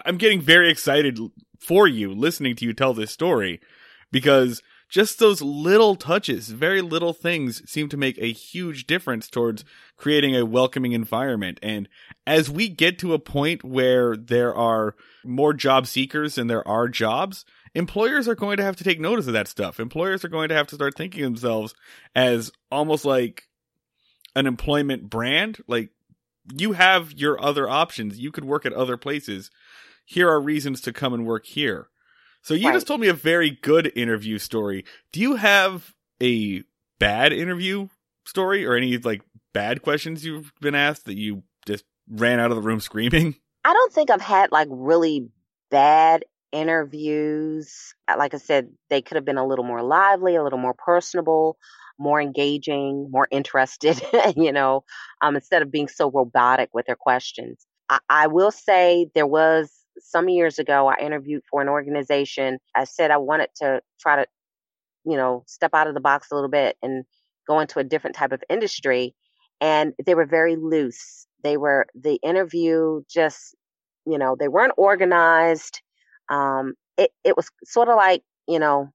I'm 0.05 0.17
getting 0.17 0.41
very 0.41 0.71
excited 0.71 1.19
for 1.59 1.87
you 1.87 2.13
listening 2.13 2.55
to 2.55 2.65
you 2.65 2.73
tell 2.73 2.93
this 2.93 3.11
story 3.11 3.59
because 4.11 4.63
just 4.91 5.19
those 5.19 5.41
little 5.41 5.95
touches, 5.95 6.49
very 6.49 6.81
little 6.81 7.13
things 7.13 7.67
seem 7.67 7.87
to 7.89 7.97
make 7.97 8.17
a 8.17 8.33
huge 8.33 8.85
difference 8.85 9.29
towards 9.29 9.63
creating 9.95 10.35
a 10.35 10.45
welcoming 10.45 10.91
environment. 10.91 11.59
And 11.63 11.87
as 12.27 12.49
we 12.49 12.67
get 12.67 12.99
to 12.99 13.13
a 13.13 13.19
point 13.19 13.63
where 13.63 14.17
there 14.17 14.53
are 14.53 14.95
more 15.23 15.53
job 15.53 15.87
seekers 15.87 16.35
than 16.35 16.47
there 16.47 16.67
are 16.67 16.89
jobs, 16.89 17.45
employers 17.73 18.27
are 18.27 18.35
going 18.35 18.57
to 18.57 18.63
have 18.63 18.75
to 18.75 18.83
take 18.83 18.99
notice 18.99 19.27
of 19.27 19.33
that 19.33 19.47
stuff. 19.47 19.79
Employers 19.79 20.25
are 20.25 20.29
going 20.29 20.49
to 20.49 20.55
have 20.55 20.67
to 20.67 20.75
start 20.75 20.97
thinking 20.97 21.23
themselves 21.23 21.73
as 22.13 22.51
almost 22.69 23.05
like 23.05 23.47
an 24.35 24.45
employment 24.45 25.09
brand. 25.09 25.59
Like 25.67 25.91
you 26.53 26.73
have 26.73 27.13
your 27.13 27.41
other 27.41 27.69
options. 27.69 28.19
You 28.19 28.33
could 28.33 28.43
work 28.45 28.65
at 28.65 28.73
other 28.73 28.97
places. 28.97 29.51
Here 30.03 30.29
are 30.29 30.41
reasons 30.41 30.81
to 30.81 30.91
come 30.91 31.13
and 31.13 31.25
work 31.25 31.45
here. 31.45 31.87
So 32.41 32.53
you 32.53 32.67
right. 32.67 32.73
just 32.73 32.87
told 32.87 33.01
me 33.01 33.07
a 33.07 33.13
very 33.13 33.51
good 33.51 33.91
interview 33.95 34.37
story. 34.37 34.85
Do 35.11 35.19
you 35.19 35.35
have 35.35 35.93
a 36.21 36.63
bad 36.99 37.33
interview 37.33 37.87
story 38.25 38.65
or 38.65 38.75
any 38.75 38.97
like 38.97 39.21
bad 39.53 39.81
questions 39.81 40.25
you've 40.25 40.51
been 40.59 40.75
asked 40.75 41.05
that 41.05 41.17
you 41.17 41.43
just 41.65 41.85
ran 42.09 42.39
out 42.39 42.51
of 42.51 42.55
the 42.55 42.63
room 42.63 42.79
screaming? 42.79 43.35
I 43.65 43.73
don't 43.73 43.93
think 43.93 44.09
I've 44.09 44.21
had 44.21 44.51
like 44.51 44.67
really 44.71 45.29
bad 45.69 46.25
interviews. 46.51 47.93
Uh, 48.07 48.15
like 48.17 48.33
I 48.33 48.37
said, 48.37 48.69
they 48.89 49.01
could 49.01 49.15
have 49.15 49.25
been 49.25 49.37
a 49.37 49.45
little 49.45 49.65
more 49.65 49.83
lively, 49.83 50.35
a 50.35 50.43
little 50.43 50.59
more 50.59 50.73
personable, 50.73 51.57
more 51.99 52.19
engaging, 52.19 53.07
more 53.11 53.27
interested, 53.29 54.01
you 54.35 54.51
know, 54.51 54.83
um, 55.21 55.35
instead 55.35 55.61
of 55.61 55.71
being 55.71 55.87
so 55.87 56.09
robotic 56.09 56.69
with 56.73 56.87
their 56.87 56.95
questions. 56.95 57.65
I, 57.89 57.99
I 58.09 58.27
will 58.27 58.51
say 58.51 59.07
there 59.13 59.27
was 59.27 59.71
some 59.99 60.29
years 60.29 60.59
ago, 60.59 60.87
I 60.87 61.03
interviewed 61.03 61.43
for 61.49 61.61
an 61.61 61.69
organization. 61.69 62.59
I 62.75 62.85
said 62.85 63.11
I 63.11 63.17
wanted 63.17 63.49
to 63.57 63.81
try 63.99 64.17
to, 64.17 64.25
you 65.05 65.17
know, 65.17 65.43
step 65.47 65.71
out 65.73 65.87
of 65.87 65.93
the 65.93 66.01
box 66.01 66.31
a 66.31 66.35
little 66.35 66.49
bit 66.49 66.77
and 66.81 67.05
go 67.47 67.59
into 67.59 67.79
a 67.79 67.83
different 67.83 68.15
type 68.15 68.31
of 68.31 68.43
industry. 68.49 69.15
And 69.59 69.93
they 70.05 70.15
were 70.15 70.25
very 70.25 70.55
loose. 70.55 71.27
They 71.43 71.57
were, 71.57 71.87
the 71.95 72.19
interview 72.23 73.01
just, 73.09 73.55
you 74.05 74.17
know, 74.17 74.35
they 74.39 74.47
weren't 74.47 74.73
organized. 74.77 75.81
Um, 76.29 76.73
it, 76.97 77.11
it 77.23 77.35
was 77.35 77.49
sort 77.63 77.89
of 77.89 77.95
like, 77.95 78.23
you 78.47 78.59
know, 78.59 78.89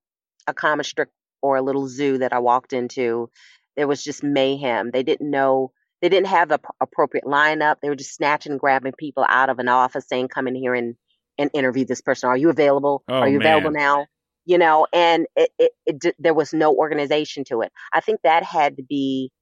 a 0.47 0.55
comic 0.55 0.87
strip 0.87 1.11
or 1.43 1.57
a 1.57 1.63
little 1.63 1.89
zoo 1.89 2.19
that 2.19 2.33
I 2.33 2.39
walked 2.39 2.73
into. 2.73 3.31
There 3.77 3.87
was 3.87 4.03
just 4.03 4.23
mayhem. 4.23 4.91
They 4.91 5.03
didn't 5.03 5.31
know 5.31 5.73
they 6.03 6.09
didn't 6.09 6.29
have 6.29 6.49
the 6.49 6.61
appropriate 6.81 7.25
lineup. 7.25 7.77
They 7.83 7.89
were 7.89 7.97
just 7.97 8.15
snatching 8.15 8.53
and 8.53 8.61
grabbing 8.61 8.93
people 8.99 9.25
out 9.29 9.49
of 9.51 9.59
an 9.59 9.69
office 9.69 10.07
saying, 10.09 10.29
come 10.29 10.49
in 10.49 10.55
here 10.55 10.75
and, 10.75 10.97
and 11.39 11.51
interview 11.55 11.85
this 11.85 12.03
person. 12.03 12.29
Are 12.29 12.37
you 12.37 12.51
available? 12.51 13.03
Oh, 13.09 13.15
Are 13.15 13.29
you 13.29 13.39
man. 13.39 13.47
available 13.47 13.71
now? 13.73 14.07
you 14.47 14.59
know, 14.59 14.87
and 14.93 15.27
it, 15.37 15.51
it, 15.59 15.73
it, 15.87 16.17
there 16.19 16.35
was 16.35 16.55
no 16.55 16.75
organization 16.75 17.45
to 17.49 17.63
it. 17.63 17.73
I 17.93 18.01
think 18.01 18.21
that 18.23 18.45
had 18.45 18.77
to 18.77 18.83
be 18.85 19.33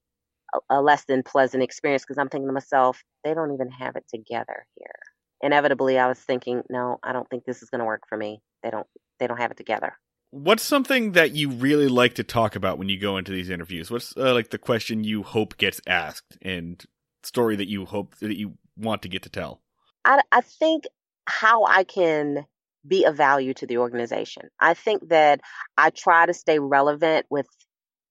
a, 0.54 0.78
a 0.78 0.82
less 0.82 1.04
than 1.04 1.22
pleasant 1.22 1.62
experience 1.62 2.02
because 2.04 2.18
I'm 2.18 2.28
thinking 2.28 2.48
to 2.48 2.54
myself, 2.54 3.02
they 3.22 3.34
don't 3.34 3.52
even 3.52 3.70
have 3.70 3.96
it 3.96 4.04
together 4.08 4.66
here. 4.76 4.94
Inevitably, 5.42 5.98
I 5.98 6.08
was 6.08 6.18
thinking, 6.18 6.62
no, 6.70 6.98
I 7.02 7.12
don't 7.12 7.28
think 7.28 7.44
this 7.44 7.62
is 7.62 7.70
going 7.70 7.80
to 7.80 7.84
work 7.84 8.02
for 8.08 8.16
me. 8.16 8.40
They 8.62 8.70
don't, 8.70 8.86
they 9.20 9.26
don't 9.26 9.38
have 9.38 9.50
it 9.50 9.58
together. 9.58 9.94
What's 10.34 10.64
something 10.64 11.12
that 11.12 11.36
you 11.36 11.48
really 11.48 11.86
like 11.86 12.14
to 12.14 12.24
talk 12.24 12.56
about 12.56 12.76
when 12.76 12.88
you 12.88 12.98
go 12.98 13.18
into 13.18 13.30
these 13.30 13.50
interviews? 13.50 13.88
What's 13.88 14.16
uh, 14.16 14.34
like 14.34 14.50
the 14.50 14.58
question 14.58 15.04
you 15.04 15.22
hope 15.22 15.56
gets 15.58 15.80
asked 15.86 16.36
and 16.42 16.84
story 17.22 17.54
that 17.54 17.68
you 17.68 17.84
hope 17.84 18.16
that 18.16 18.36
you 18.36 18.54
want 18.76 19.02
to 19.02 19.08
get 19.08 19.22
to 19.22 19.28
tell? 19.28 19.60
I, 20.04 20.22
I 20.32 20.40
think 20.40 20.86
how 21.24 21.66
I 21.66 21.84
can 21.84 22.46
be 22.84 23.04
of 23.04 23.16
value 23.16 23.54
to 23.54 23.66
the 23.68 23.78
organization. 23.78 24.48
I 24.58 24.74
think 24.74 25.08
that 25.10 25.40
I 25.78 25.90
try 25.90 26.26
to 26.26 26.34
stay 26.34 26.58
relevant 26.58 27.26
with 27.30 27.46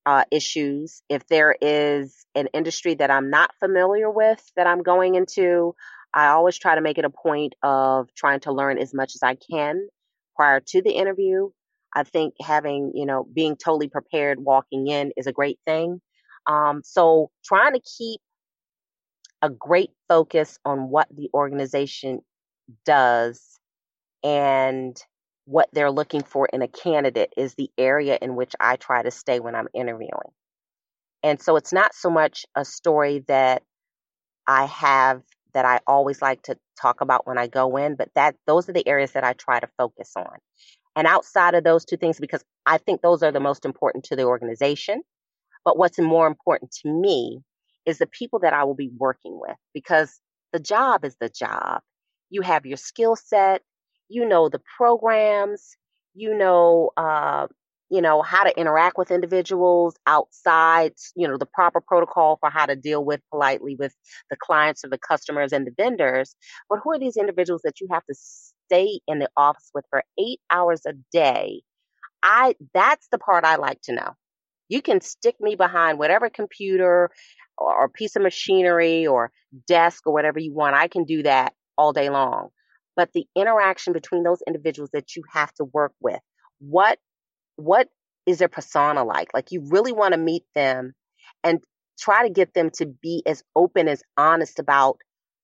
uh, 0.06 0.24
issues. 0.32 1.04
If 1.10 1.28
there 1.28 1.54
is 1.60 2.26
an 2.36 2.48
industry 2.54 2.96
that 2.96 3.12
I'm 3.12 3.32
not 3.32 3.52
familiar 3.60 4.10
with 4.10 4.42
that 4.56 4.66
I'm 4.66 4.82
going 4.82 5.16
into, 5.16 5.76
I 6.14 6.28
always 6.28 6.58
try 6.58 6.76
to 6.76 6.82
make 6.82 6.98
it 6.98 7.04
a 7.04 7.10
point 7.10 7.56
of 7.62 8.08
trying 8.16 8.40
to 8.42 8.54
learn 8.54 8.78
as 8.78 8.94
much 8.94 9.12
as 9.16 9.24
I 9.24 9.36
can 9.36 9.90
prior 10.38 10.62
to 10.68 10.82
the 10.82 10.92
interview. 10.92 11.50
I 11.96 12.04
think 12.04 12.36
having, 12.42 12.92
you 12.96 13.06
know, 13.06 13.28
being 13.34 13.56
totally 13.56 13.88
prepared 13.88 14.40
walking 14.40 14.88
in 14.88 15.12
is 15.18 15.28
a 15.28 15.32
great 15.32 15.60
thing. 15.66 16.02
Um, 16.48 16.82
so 16.84 17.30
trying 17.46 17.74
to 17.74 17.82
keep 17.82 18.20
a 19.42 19.50
great 19.50 19.92
focus 20.10 20.58
on 20.66 20.90
what 20.90 21.08
the 21.14 21.30
organization 21.34 22.22
does 22.86 23.60
and 24.24 24.98
what 25.46 25.70
they're 25.74 25.92
looking 25.92 26.24
for 26.24 26.48
in 26.52 26.62
a 26.62 26.68
candidate 26.68 27.34
is 27.36 27.54
the 27.56 27.70
area 27.78 28.18
in 28.22 28.36
which 28.36 28.54
I 28.60 28.78
try 28.78 29.04
to 29.04 29.12
stay 29.12 29.40
when 29.40 29.56
I'm 29.56 29.68
interviewing. 29.74 30.32
And 31.22 31.42
so 31.42 31.58
it's 31.58 31.74
not 31.74 31.94
so 31.94 32.10
much 32.10 32.46
a 32.56 32.66
story 32.66 33.24
that 33.28 33.64
I 34.48 34.66
have 34.66 35.22
that 35.54 35.66
I 35.66 35.80
always 35.86 36.22
like 36.22 36.42
to 36.44 36.58
talk 36.82 37.02
about 37.02 37.28
when 37.28 37.38
I 37.38 37.48
go 37.48 37.78
in, 37.78 37.96
but 37.96 38.10
that 38.16 38.36
those 38.48 38.68
are 38.70 38.74
the 38.74 38.88
areas 38.88 39.12
that 39.12 39.24
I 39.24 39.34
try 39.34 39.60
to 39.60 39.68
focus 39.78 40.12
on. 40.16 40.38
And 40.96 41.08
outside 41.08 41.56
of 41.56 41.64
those 41.64 41.86
two 41.86 41.98
things, 41.98 42.20
because 42.20 42.44
I 42.66 42.78
think 42.78 43.02
those 43.02 43.24
are 43.24 43.32
the 43.32 43.40
most 43.40 43.66
important 43.66 44.06
to 44.06 44.16
the 44.16 44.24
organization, 44.26 45.02
but 45.66 45.78
what's 45.78 46.00
more 46.00 46.28
important 46.28 46.72
to 46.84 46.90
me 46.90 47.42
is 47.86 47.98
the 47.98 48.08
people 48.08 48.40
that 48.40 48.54
I 48.54 48.64
will 48.64 48.76
be 48.76 48.92
working 48.98 49.40
with 49.40 49.58
because 49.74 50.20
the 50.54 50.60
job 50.60 51.06
is 51.06 51.16
the 51.20 51.30
job. 51.30 51.82
You 52.30 52.42
have 52.42 52.66
your 52.66 52.78
skill 52.78 53.16
set, 53.16 53.62
you 54.10 54.28
know 54.28 54.50
the 54.50 54.62
programs, 54.78 55.76
you 56.14 56.36
know, 56.38 56.92
uh, 56.98 57.48
you 57.90 58.02
know 58.02 58.22
how 58.22 58.44
to 58.44 58.60
interact 58.60 58.98
with 58.98 59.12
individuals 59.12 59.96
outside, 60.08 60.94
you 61.16 61.28
know 61.28 61.38
the 61.38 61.46
proper 61.46 61.82
protocol 61.82 62.38
for 62.40 62.50
how 62.50 62.66
to 62.66 62.76
deal 62.76 63.04
with 63.06 63.22
politely 63.32 63.76
with 63.78 63.94
the 64.30 64.38
clients 64.38 64.84
or 64.86 64.90
the 64.90 64.98
customers 64.98 65.54
and 65.54 65.68
the 65.68 65.74
vendors. 65.78 66.36
But 66.70 66.80
who 66.84 66.92
are 66.94 67.00
these 67.00 67.18
individuals 67.18 67.62
that 67.64 67.82
you 67.82 67.88
have 67.92 68.06
to 68.06 68.16
stay 68.66 69.00
in 69.08 69.20
the 69.20 69.30
office 69.36 69.70
with 69.74 69.86
for 69.90 70.04
eight 70.20 70.40
hours 70.50 70.82
a 70.86 70.94
day? 71.12 71.62
I 72.22 72.56
that's 72.74 73.08
the 73.12 73.18
part 73.18 73.46
I 73.46 73.58
like 73.58 73.82
to 73.84 73.94
know. 73.94 74.14
You 74.70 74.82
can 74.82 75.02
stick 75.02 75.36
me 75.40 75.56
behind 75.56 76.00
whatever 76.00 76.30
computer 76.30 77.12
or 77.58 77.90
piece 77.90 78.16
of 78.16 78.24
machinery 78.24 79.06
or 79.08 79.32
desk 79.68 80.08
or 80.08 80.14
whatever 80.14 80.40
you 80.40 80.54
want. 80.54 80.76
I 80.76 80.88
can 80.88 81.04
do 81.04 81.24
that 81.24 81.54
all 81.78 81.94
day 81.94 82.10
long 82.10 82.50
but 82.96 83.12
the 83.14 83.26
interaction 83.36 83.94
between 83.94 84.24
those 84.24 84.42
individuals 84.46 84.90
that 84.94 85.16
you 85.16 85.24
have 85.32 85.54
to 85.56 85.66
work 85.66 85.94
with. 86.00 86.20
What 86.60 87.00
what 87.56 87.90
is 88.26 88.40
their 88.40 88.48
persona 88.48 89.04
like? 89.04 89.30
Like 89.34 89.52
you 89.52 89.68
really 89.70 89.92
want 89.92 90.14
to 90.14 90.20
meet 90.20 90.44
them 90.56 90.94
and 91.44 91.64
try 92.00 92.28
to 92.28 92.34
get 92.34 92.54
them 92.54 92.70
to 92.72 92.86
be 92.86 93.24
as 93.26 93.44
open 93.56 93.88
as 93.88 94.02
honest 94.18 94.60
about 94.60 94.98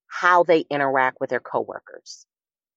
how 0.07 0.43
they 0.43 0.65
interact 0.69 1.17
with 1.19 1.29
their 1.29 1.39
coworkers. 1.39 2.25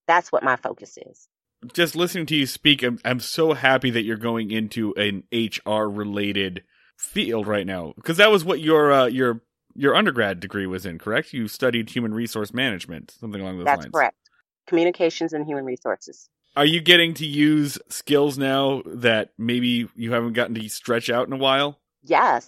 That's 0.07 0.31
what 0.31 0.43
my 0.43 0.55
focus 0.55 0.97
is. 0.97 1.27
Just 1.73 1.95
listening 1.95 2.25
to 2.27 2.35
you 2.35 2.45
speak, 2.45 2.83
I'm, 2.83 2.99
I'm 3.05 3.19
so 3.19 3.53
happy 3.53 3.89
that 3.91 4.03
you're 4.03 4.17
going 4.17 4.51
into 4.51 4.93
an 4.95 5.23
HR 5.31 5.87
related 5.89 6.63
field 6.97 7.47
right 7.47 7.65
now 7.65 7.93
because 7.95 8.17
that 8.17 8.31
was 8.31 8.43
what 8.43 8.59
your 8.59 8.91
uh, 8.91 9.05
your 9.05 9.41
your 9.75 9.95
undergrad 9.95 10.39
degree 10.39 10.67
was 10.67 10.85
in, 10.85 10.99
correct? 10.99 11.33
You 11.33 11.47
studied 11.47 11.89
human 11.89 12.13
resource 12.13 12.53
management, 12.53 13.11
something 13.19 13.41
along 13.41 13.57
those 13.57 13.65
That's 13.65 13.77
lines. 13.77 13.85
That's 13.85 13.93
correct 13.93 14.17
communications 14.67 15.33
and 15.33 15.45
human 15.45 15.65
resources. 15.65 16.29
Are 16.55 16.65
you 16.65 16.81
getting 16.81 17.13
to 17.15 17.25
use 17.25 17.79
skills 17.89 18.37
now 18.37 18.83
that 18.85 19.31
maybe 19.37 19.89
you 19.95 20.13
haven't 20.13 20.33
gotten 20.33 20.55
to 20.55 20.69
stretch 20.69 21.09
out 21.09 21.27
in 21.27 21.33
a 21.33 21.37
while? 21.37 21.79
Yes, 22.03 22.47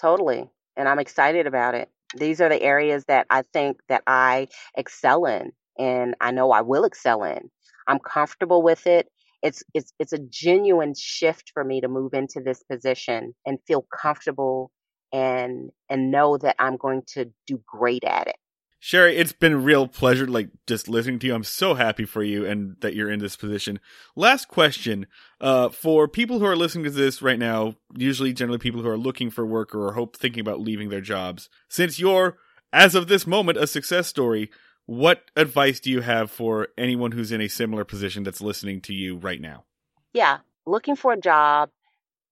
totally. 0.00 0.50
And 0.76 0.88
I'm 0.88 0.98
excited 0.98 1.46
about 1.46 1.74
it. 1.74 1.90
These 2.16 2.40
are 2.40 2.48
the 2.48 2.62
areas 2.62 3.04
that 3.06 3.26
I 3.28 3.42
think 3.42 3.80
that 3.88 4.02
I 4.06 4.48
excel 4.74 5.26
in 5.26 5.52
and 5.78 6.14
I 6.20 6.30
know 6.30 6.50
I 6.50 6.62
will 6.62 6.84
excel 6.84 7.24
in. 7.24 7.50
I'm 7.86 7.98
comfortable 7.98 8.62
with 8.62 8.86
it. 8.86 9.08
It's 9.42 9.62
it's 9.74 9.92
it's 9.98 10.12
a 10.12 10.18
genuine 10.18 10.94
shift 10.98 11.50
for 11.52 11.64
me 11.64 11.80
to 11.82 11.88
move 11.88 12.14
into 12.14 12.40
this 12.40 12.62
position 12.62 13.34
and 13.44 13.58
feel 13.66 13.86
comfortable 13.94 14.70
and 15.12 15.70
and 15.88 16.10
know 16.10 16.38
that 16.38 16.56
I'm 16.58 16.76
going 16.76 17.02
to 17.14 17.30
do 17.46 17.60
great 17.66 18.04
at 18.04 18.28
it. 18.28 18.36
Sherry, 18.80 19.16
it's 19.16 19.32
been 19.32 19.64
real 19.64 19.88
pleasure, 19.88 20.26
like 20.26 20.50
just 20.66 20.90
listening 20.90 21.18
to 21.20 21.26
you. 21.26 21.34
I'm 21.34 21.42
so 21.42 21.72
happy 21.72 22.04
for 22.04 22.22
you 22.22 22.44
and 22.44 22.76
that 22.80 22.94
you're 22.94 23.10
in 23.10 23.18
this 23.18 23.34
position. 23.34 23.80
Last 24.14 24.46
question, 24.46 25.06
uh, 25.40 25.70
for 25.70 26.06
people 26.06 26.38
who 26.38 26.44
are 26.44 26.54
listening 26.54 26.84
to 26.84 26.90
this 26.90 27.22
right 27.22 27.38
now, 27.38 27.76
usually 27.96 28.34
generally 28.34 28.58
people 28.58 28.82
who 28.82 28.88
are 28.90 28.98
looking 28.98 29.30
for 29.30 29.46
work 29.46 29.74
or 29.74 29.94
hope 29.94 30.18
thinking 30.18 30.42
about 30.42 30.60
leaving 30.60 30.90
their 30.90 31.00
jobs. 31.00 31.48
Since 31.66 31.98
you're, 31.98 32.36
as 32.74 32.94
of 32.94 33.08
this 33.08 33.26
moment, 33.26 33.56
a 33.56 33.66
success 33.66 34.06
story, 34.06 34.50
what 34.86 35.30
advice 35.36 35.80
do 35.80 35.90
you 35.90 36.00
have 36.00 36.30
for 36.30 36.68
anyone 36.76 37.12
who's 37.12 37.32
in 37.32 37.40
a 37.40 37.48
similar 37.48 37.84
position 37.84 38.22
that's 38.22 38.40
listening 38.40 38.80
to 38.82 38.94
you 38.94 39.16
right 39.16 39.40
now? 39.40 39.64
Yeah, 40.12 40.38
looking 40.66 40.96
for 40.96 41.12
a 41.12 41.20
job 41.20 41.70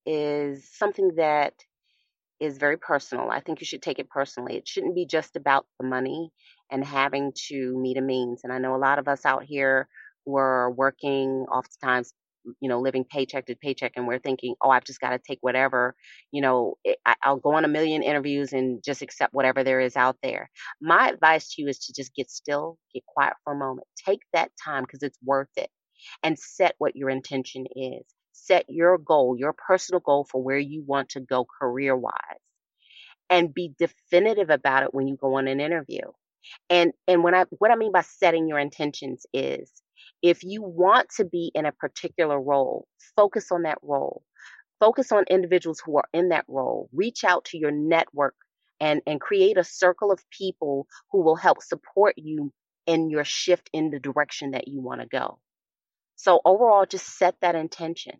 is 0.04 0.68
something 0.72 1.12
that 1.16 1.54
is 2.40 2.58
very 2.58 2.76
personal. 2.76 3.30
I 3.30 3.40
think 3.40 3.60
you 3.60 3.66
should 3.66 3.82
take 3.82 3.98
it 3.98 4.10
personally. 4.10 4.56
It 4.56 4.66
shouldn't 4.66 4.94
be 4.94 5.06
just 5.06 5.36
about 5.36 5.66
the 5.78 5.86
money 5.86 6.30
and 6.70 6.84
having 6.84 7.32
to 7.48 7.78
meet 7.78 7.96
a 7.96 8.00
means. 8.00 8.40
And 8.42 8.52
I 8.52 8.58
know 8.58 8.74
a 8.74 8.76
lot 8.76 8.98
of 8.98 9.08
us 9.08 9.24
out 9.24 9.44
here 9.44 9.88
who 10.26 10.36
are 10.36 10.70
working 10.70 11.46
oftentimes, 11.50 12.12
you 12.60 12.68
know, 12.68 12.80
living 12.80 13.04
paycheck 13.04 13.46
to 13.46 13.56
paycheck, 13.56 13.92
and 13.96 14.06
we're 14.06 14.18
thinking, 14.18 14.54
oh, 14.62 14.70
I've 14.70 14.84
just 14.84 15.00
got 15.00 15.10
to 15.10 15.18
take 15.18 15.38
whatever, 15.42 15.94
you 16.32 16.42
know, 16.42 16.74
I'll 17.22 17.36
go 17.38 17.54
on 17.54 17.64
a 17.64 17.68
million 17.68 18.02
interviews 18.02 18.52
and 18.52 18.82
just 18.84 19.02
accept 19.02 19.34
whatever 19.34 19.64
there 19.64 19.80
is 19.80 19.96
out 19.96 20.16
there. 20.22 20.50
My 20.80 21.08
advice 21.10 21.54
to 21.54 21.62
you 21.62 21.68
is 21.68 21.78
to 21.86 21.92
just 21.92 22.14
get 22.14 22.30
still, 22.30 22.78
get 22.94 23.04
quiet 23.06 23.34
for 23.44 23.52
a 23.52 23.58
moment, 23.58 23.86
take 24.06 24.20
that 24.32 24.50
time 24.64 24.82
because 24.84 25.02
it's 25.02 25.18
worth 25.24 25.50
it, 25.56 25.70
and 26.22 26.38
set 26.38 26.74
what 26.78 26.96
your 26.96 27.10
intention 27.10 27.66
is 27.76 28.04
set 28.32 28.64
your 28.68 28.98
goal, 28.98 29.36
your 29.38 29.52
personal 29.52 30.00
goal 30.00 30.26
for 30.30 30.42
where 30.42 30.58
you 30.58 30.82
want 30.86 31.10
to 31.10 31.20
go 31.20 31.44
career 31.60 31.96
wise 31.96 32.12
and 33.30 33.54
be 33.54 33.72
definitive 33.78 34.50
about 34.50 34.82
it 34.84 34.94
when 34.94 35.06
you 35.08 35.16
go 35.16 35.36
on 35.36 35.48
an 35.48 35.60
interview. 35.60 36.02
And 36.70 36.92
and 37.08 37.24
when 37.24 37.34
I 37.34 37.46
what 37.58 37.70
I 37.72 37.76
mean 37.76 37.92
by 37.92 38.02
setting 38.02 38.48
your 38.48 38.58
intentions 38.60 39.26
is 39.34 39.70
if 40.22 40.44
you 40.44 40.62
want 40.62 41.08
to 41.16 41.24
be 41.24 41.50
in 41.54 41.66
a 41.66 41.72
particular 41.72 42.40
role, 42.40 42.86
focus 43.16 43.50
on 43.50 43.62
that 43.62 43.78
role. 43.82 44.22
Focus 44.80 45.12
on 45.12 45.24
individuals 45.30 45.80
who 45.84 45.96
are 45.98 46.08
in 46.12 46.30
that 46.30 46.44
role. 46.48 46.88
Reach 46.92 47.24
out 47.24 47.44
to 47.46 47.58
your 47.58 47.70
network 47.70 48.34
and, 48.80 49.00
and 49.06 49.20
create 49.20 49.56
a 49.56 49.64
circle 49.64 50.10
of 50.10 50.28
people 50.30 50.86
who 51.10 51.22
will 51.22 51.36
help 51.36 51.62
support 51.62 52.14
you 52.16 52.52
in 52.86 53.10
your 53.10 53.24
shift 53.24 53.70
in 53.72 53.90
the 53.90 54.00
direction 54.00 54.52
that 54.52 54.66
you 54.68 54.80
want 54.80 55.00
to 55.00 55.06
go. 55.06 55.38
So 56.16 56.40
overall, 56.44 56.86
just 56.86 57.16
set 57.16 57.36
that 57.40 57.54
intention 57.54 58.14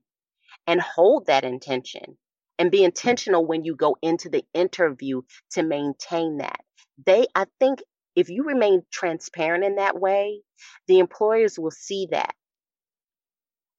and 0.66 0.80
hold 0.80 1.26
that 1.26 1.44
intention 1.44 2.16
and 2.58 2.70
be 2.70 2.84
intentional 2.84 3.44
when 3.44 3.64
you 3.64 3.74
go 3.74 3.96
into 4.02 4.28
the 4.28 4.44
interview 4.54 5.22
to 5.52 5.62
maintain 5.62 6.38
that. 6.38 6.60
They, 7.04 7.26
I 7.34 7.46
think 7.58 7.82
if 8.14 8.29
you 8.29 8.44
remain 8.44 8.83
transparent 8.92 9.64
in 9.64 9.77
that 9.77 9.98
way, 9.98 10.42
the 10.87 10.98
employers 10.98 11.59
will 11.59 11.70
see 11.70 12.09
that. 12.11 12.35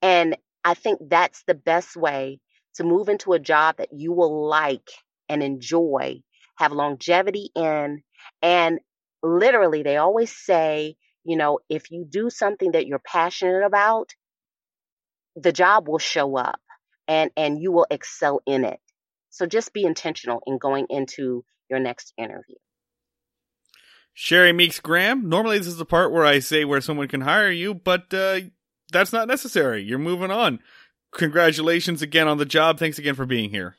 And 0.01 0.37
I 0.63 0.73
think 0.73 0.99
that's 1.09 1.43
the 1.43 1.53
best 1.53 1.95
way 1.95 2.39
to 2.75 2.83
move 2.83 3.09
into 3.09 3.33
a 3.33 3.39
job 3.39 3.77
that 3.77 3.89
you 3.93 4.11
will 4.13 4.47
like 4.47 4.89
and 5.29 5.43
enjoy, 5.43 6.21
have 6.57 6.71
longevity 6.71 7.49
in. 7.55 8.03
And 8.41 8.79
literally, 9.21 9.83
they 9.83 9.97
always 9.97 10.35
say, 10.35 10.95
you 11.23 11.37
know, 11.37 11.59
if 11.69 11.91
you 11.91 12.05
do 12.09 12.29
something 12.29 12.71
that 12.71 12.87
you're 12.87 12.99
passionate 12.99 13.63
about, 13.65 14.09
the 15.35 15.51
job 15.51 15.87
will 15.87 15.99
show 15.99 16.37
up 16.37 16.59
and 17.07 17.31
and 17.35 17.61
you 17.61 17.71
will 17.71 17.87
excel 17.89 18.41
in 18.45 18.65
it. 18.65 18.79
So 19.29 19.45
just 19.45 19.73
be 19.73 19.83
intentional 19.83 20.41
in 20.45 20.57
going 20.57 20.87
into 20.89 21.43
your 21.69 21.79
next 21.79 22.13
interview. 22.17 22.55
Sherry 24.13 24.53
Meeks 24.53 24.79
Graham. 24.79 25.27
Normally, 25.27 25.57
this 25.57 25.67
is 25.67 25.77
the 25.77 25.85
part 25.85 26.11
where 26.11 26.25
I 26.25 26.39
say 26.39 26.65
where 26.65 26.81
someone 26.81 27.07
can 27.07 27.21
hire 27.21 27.51
you, 27.51 27.73
but 27.73 28.13
uh, 28.13 28.41
that's 28.91 29.11
not 29.13 29.27
necessary. 29.27 29.81
You're 29.83 29.99
moving 29.99 30.31
on. 30.31 30.59
congratulations 31.15 32.01
again 32.01 32.27
on 32.27 32.37
the 32.37 32.45
job. 32.45 32.79
Thanks 32.79 32.97
again 32.99 33.15
for 33.15 33.25
being 33.25 33.49
here. 33.49 33.75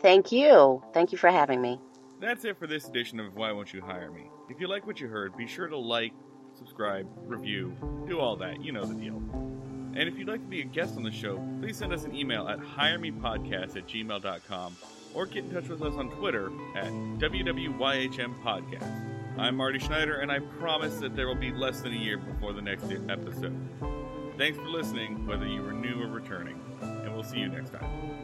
Thank 0.00 0.32
you. 0.32 0.82
Thank 0.92 1.12
you 1.12 1.18
for 1.18 1.30
having 1.30 1.60
me. 1.62 1.80
That's 2.20 2.44
it 2.44 2.58
for 2.58 2.66
this 2.66 2.86
edition 2.86 3.18
of 3.18 3.34
Why 3.34 3.50
Won't 3.52 3.72
You 3.72 3.80
Hire 3.80 4.10
Me? 4.10 4.30
If 4.50 4.60
you 4.60 4.68
like 4.68 4.86
what 4.86 5.00
you 5.00 5.08
heard, 5.08 5.36
be 5.36 5.46
sure 5.46 5.68
to 5.68 5.76
like, 5.78 6.12
subscribe, 6.58 7.06
review, 7.16 7.74
do 8.08 8.18
all 8.20 8.36
that. 8.36 8.62
You 8.62 8.72
know 8.72 8.84
the 8.84 8.94
deal. 8.94 9.16
And 9.96 10.08
if 10.08 10.18
you'd 10.18 10.28
like 10.28 10.40
to 10.42 10.46
be 10.46 10.60
a 10.60 10.64
guest 10.64 10.96
on 10.96 11.02
the 11.02 11.10
show, 11.10 11.42
please 11.60 11.76
send 11.76 11.92
us 11.92 12.04
an 12.04 12.14
email 12.14 12.46
at 12.48 12.58
hiremepodcast 12.60 13.76
at 13.76 13.88
gmail.com 13.88 14.76
or 15.14 15.26
get 15.26 15.44
in 15.44 15.50
touch 15.50 15.68
with 15.68 15.82
us 15.82 15.94
on 15.94 16.10
Twitter 16.10 16.52
at 16.76 16.90
WWYHM 16.90 18.42
Podcast. 18.42 19.19
I'm 19.40 19.56
Marty 19.56 19.78
Schneider, 19.78 20.18
and 20.18 20.30
I 20.30 20.38
promise 20.38 20.98
that 20.98 21.16
there 21.16 21.26
will 21.26 21.34
be 21.34 21.50
less 21.50 21.80
than 21.80 21.94
a 21.94 21.96
year 21.96 22.18
before 22.18 22.52
the 22.52 22.60
next 22.60 22.84
episode. 23.08 23.58
Thanks 24.36 24.58
for 24.58 24.68
listening, 24.68 25.26
whether 25.26 25.46
you 25.46 25.62
were 25.62 25.72
new 25.72 26.02
or 26.02 26.08
returning, 26.08 26.60
and 26.82 27.14
we'll 27.14 27.22
see 27.22 27.38
you 27.38 27.48
next 27.48 27.70
time. 27.70 28.19